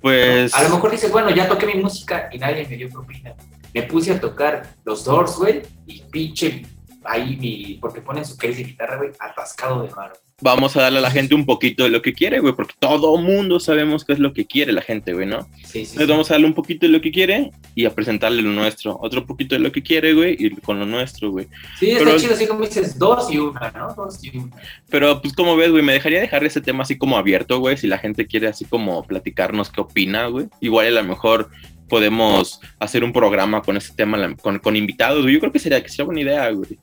Pues. 0.00 0.54
A 0.54 0.62
lo 0.62 0.70
mejor 0.70 0.90
dices, 0.90 1.10
bueno, 1.10 1.30
ya 1.30 1.48
toqué 1.48 1.66
mi 1.66 1.74
música 1.74 2.28
y 2.32 2.38
nadie 2.38 2.66
me 2.68 2.76
dio 2.76 2.88
propina. 2.88 3.34
Me 3.74 3.82
puse 3.82 4.12
a 4.12 4.20
tocar 4.20 4.74
los 4.84 5.04
Doors, 5.04 5.36
güey, 5.36 5.62
y 5.86 6.00
pinche 6.02 6.64
ahí 7.04 7.36
mi, 7.36 7.78
porque 7.80 8.00
ponen 8.00 8.24
su 8.24 8.36
case 8.36 8.54
de 8.54 8.64
guitarra, 8.64 8.96
güey, 8.96 9.10
atascado 9.18 9.82
de 9.82 9.90
mano. 9.90 10.14
Vamos 10.40 10.76
a 10.76 10.82
darle 10.82 10.98
a 10.98 11.02
la 11.02 11.10
gente 11.10 11.34
un 11.34 11.44
poquito 11.44 11.82
de 11.82 11.90
lo 11.90 12.00
que 12.00 12.12
quiere, 12.12 12.38
güey, 12.38 12.54
porque 12.54 12.74
todo 12.78 13.16
mundo 13.16 13.58
sabemos 13.58 14.04
qué 14.04 14.12
es 14.12 14.20
lo 14.20 14.32
que 14.32 14.46
quiere 14.46 14.72
la 14.72 14.82
gente, 14.82 15.12
güey, 15.12 15.26
¿no? 15.26 15.48
Sí, 15.64 15.66
sí. 15.66 15.78
Entonces 15.78 16.06
sí. 16.06 16.10
vamos 16.12 16.30
a 16.30 16.34
darle 16.34 16.46
un 16.46 16.54
poquito 16.54 16.86
de 16.86 16.92
lo 16.92 17.00
que 17.00 17.10
quiere 17.10 17.50
y 17.74 17.86
a 17.86 17.94
presentarle 17.94 18.42
lo 18.42 18.50
nuestro. 18.50 18.96
Otro 19.00 19.26
poquito 19.26 19.56
de 19.56 19.60
lo 19.60 19.72
que 19.72 19.82
quiere, 19.82 20.14
güey, 20.14 20.36
y 20.38 20.50
con 20.50 20.78
lo 20.78 20.86
nuestro, 20.86 21.32
güey. 21.32 21.48
Sí, 21.80 21.90
está 21.90 22.16
chido, 22.16 22.34
así 22.34 22.46
como 22.46 22.64
dices, 22.64 22.96
dos 22.96 23.32
y 23.32 23.38
una, 23.38 23.72
¿no? 23.72 23.92
Dos 23.94 24.22
y 24.22 24.38
una. 24.38 24.54
Pero, 24.88 25.20
pues, 25.20 25.34
como 25.34 25.56
ves, 25.56 25.72
güey, 25.72 25.82
me 25.82 25.92
dejaría 25.92 26.20
dejar 26.20 26.44
ese 26.44 26.60
tema 26.60 26.84
así 26.84 26.96
como 26.96 27.16
abierto, 27.16 27.58
güey, 27.58 27.76
si 27.76 27.88
la 27.88 27.98
gente 27.98 28.28
quiere 28.28 28.46
así 28.46 28.64
como 28.64 29.04
platicarnos 29.04 29.70
qué 29.70 29.80
opina, 29.80 30.26
güey. 30.26 30.46
Igual 30.60 30.86
a 30.86 31.02
lo 31.02 31.04
mejor 31.08 31.50
podemos 31.88 32.60
hacer 32.78 33.02
un 33.02 33.12
programa 33.12 33.62
con 33.62 33.76
ese 33.76 33.92
tema, 33.92 34.36
con, 34.36 34.60
con 34.60 34.76
invitados, 34.76 35.22
güey. 35.22 35.34
Yo 35.34 35.40
creo 35.40 35.52
que 35.52 35.58
sería, 35.58 35.82
que 35.82 35.88
sería 35.88 36.04
buena 36.04 36.20
idea, 36.20 36.50
güey. 36.50 36.78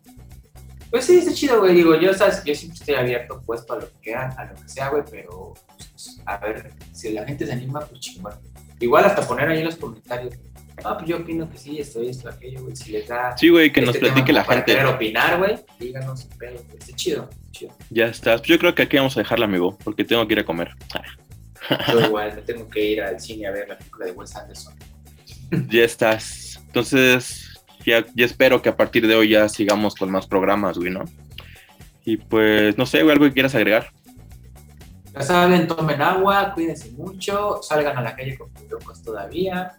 Pues 0.89 1.05
sí, 1.05 1.17
está 1.17 1.33
chido, 1.33 1.59
güey. 1.59 1.75
Digo, 1.75 1.95
yo, 1.99 2.13
¿sabes? 2.13 2.43
yo 2.43 2.55
siempre 2.55 2.79
estoy 2.79 2.95
abierto, 2.95 3.41
puesto 3.45 3.73
a 3.73 3.77
lo 3.77 3.89
que 3.89 3.99
quieran, 4.01 4.33
a 4.37 4.45
lo 4.45 4.55
que 4.55 4.69
sea, 4.69 4.89
güey, 4.89 5.03
pero 5.09 5.53
pues, 5.77 6.21
a 6.25 6.37
ver, 6.37 6.71
si 6.93 7.11
la 7.11 7.25
gente 7.25 7.45
se 7.45 7.53
anima, 7.53 7.81
pues 7.81 7.99
chingón. 7.99 8.33
Igual 8.79 9.05
hasta 9.05 9.27
poner 9.27 9.49
ahí 9.49 9.59
en 9.59 9.65
los 9.65 9.75
comentarios. 9.75 10.35
Ah, 10.83 10.97
pues 10.97 11.09
yo 11.09 11.17
opino 11.17 11.49
que 11.49 11.57
sí, 11.57 11.79
esto, 11.79 12.01
esto, 12.01 12.29
aquello, 12.29 12.63
güey. 12.63 12.75
Si 12.75 12.91
les 12.91 13.07
da. 13.07 13.35
Sí, 13.37 13.49
güey, 13.49 13.71
que 13.71 13.81
nos 13.81 13.95
este 13.95 14.07
platique 14.07 14.33
la 14.33 14.45
para 14.45 14.57
gente. 14.57 14.73
querer 14.73 14.87
opinar, 14.87 15.37
güey, 15.37 15.55
díganos 15.79 16.27
güey. 16.37 16.55
Está 16.77 16.95
chido, 16.95 17.29
chido. 17.51 17.73
Ya 17.89 18.07
estás. 18.07 18.41
Pues 18.41 18.49
yo 18.49 18.59
creo 18.59 18.75
que 18.75 18.83
aquí 18.83 18.97
vamos 18.97 19.15
a 19.15 19.21
dejarla, 19.21 19.45
amigo, 19.45 19.77
porque 19.83 20.03
tengo 20.03 20.27
que 20.27 20.33
ir 20.33 20.39
a 20.39 20.45
comer. 20.45 20.71
Yo 21.91 22.01
igual, 22.01 22.35
me 22.35 22.41
tengo 22.41 22.67
que 22.69 22.83
ir 22.83 23.01
al 23.01 23.19
cine 23.19 23.47
a 23.47 23.51
ver 23.51 23.69
la 23.69 23.77
película 23.77 24.05
de 24.05 24.11
Wes 24.11 24.35
Anderson. 24.35 24.75
Ya 25.69 25.83
estás. 25.83 26.61
Entonces, 26.67 27.44
ya, 27.85 28.05
ya 28.15 28.25
espero 28.25 28.61
que 28.61 28.69
a 28.69 28.77
partir 28.77 29.07
de 29.07 29.15
hoy 29.15 29.29
ya 29.29 29.49
sigamos 29.49 29.95
con 29.95 30.11
más 30.11 30.27
programas, 30.27 30.77
güey, 30.77 30.91
¿no? 30.91 31.05
Y 32.03 32.17
pues, 32.17 32.77
no 32.77 32.85
sé, 32.85 33.03
güey, 33.03 33.13
algo 33.13 33.25
que 33.25 33.33
quieras 33.33 33.55
agregar. 33.55 33.91
Ya 35.13 35.21
saben, 35.21 35.67
tomen 35.67 36.01
agua, 36.01 36.53
cuídense 36.53 36.91
mucho, 36.91 37.61
salgan 37.63 37.97
a 37.97 38.01
la 38.01 38.15
calle 38.15 38.37
con 38.37 38.49
cubrebocas 38.49 39.01
todavía 39.01 39.73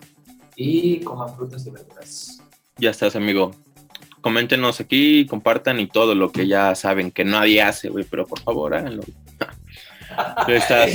y 0.57 1.01
coman 1.01 1.35
frutas 1.37 1.67
y 1.67 1.71
verduras. 1.71 2.43
Ya 2.79 2.91
estás, 2.91 3.17
amigo. 3.17 3.51
Coméntenos 4.23 4.81
aquí, 4.81 5.27
compartan 5.27 5.79
y 5.79 5.87
todo 5.87 6.15
lo 6.15 6.33
que 6.33 6.47
ya 6.49 6.75
saben 6.75 7.11
que 7.11 7.25
nadie 7.25 7.63
hace, 7.63 7.91
güey, 7.91 8.05
pero 8.05 8.27
por 8.27 8.41
favor 8.41 8.75
háganlo. 8.75 9.03
Ya 10.49 10.57
estás. 10.57 10.91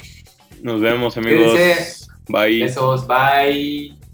Nos 0.62 0.80
vemos, 0.80 1.16
amigos. 1.16 1.52
Cuídense. 1.52 2.06
Bye. 2.28 2.62
Besos, 2.62 3.06
bye. 3.06 4.05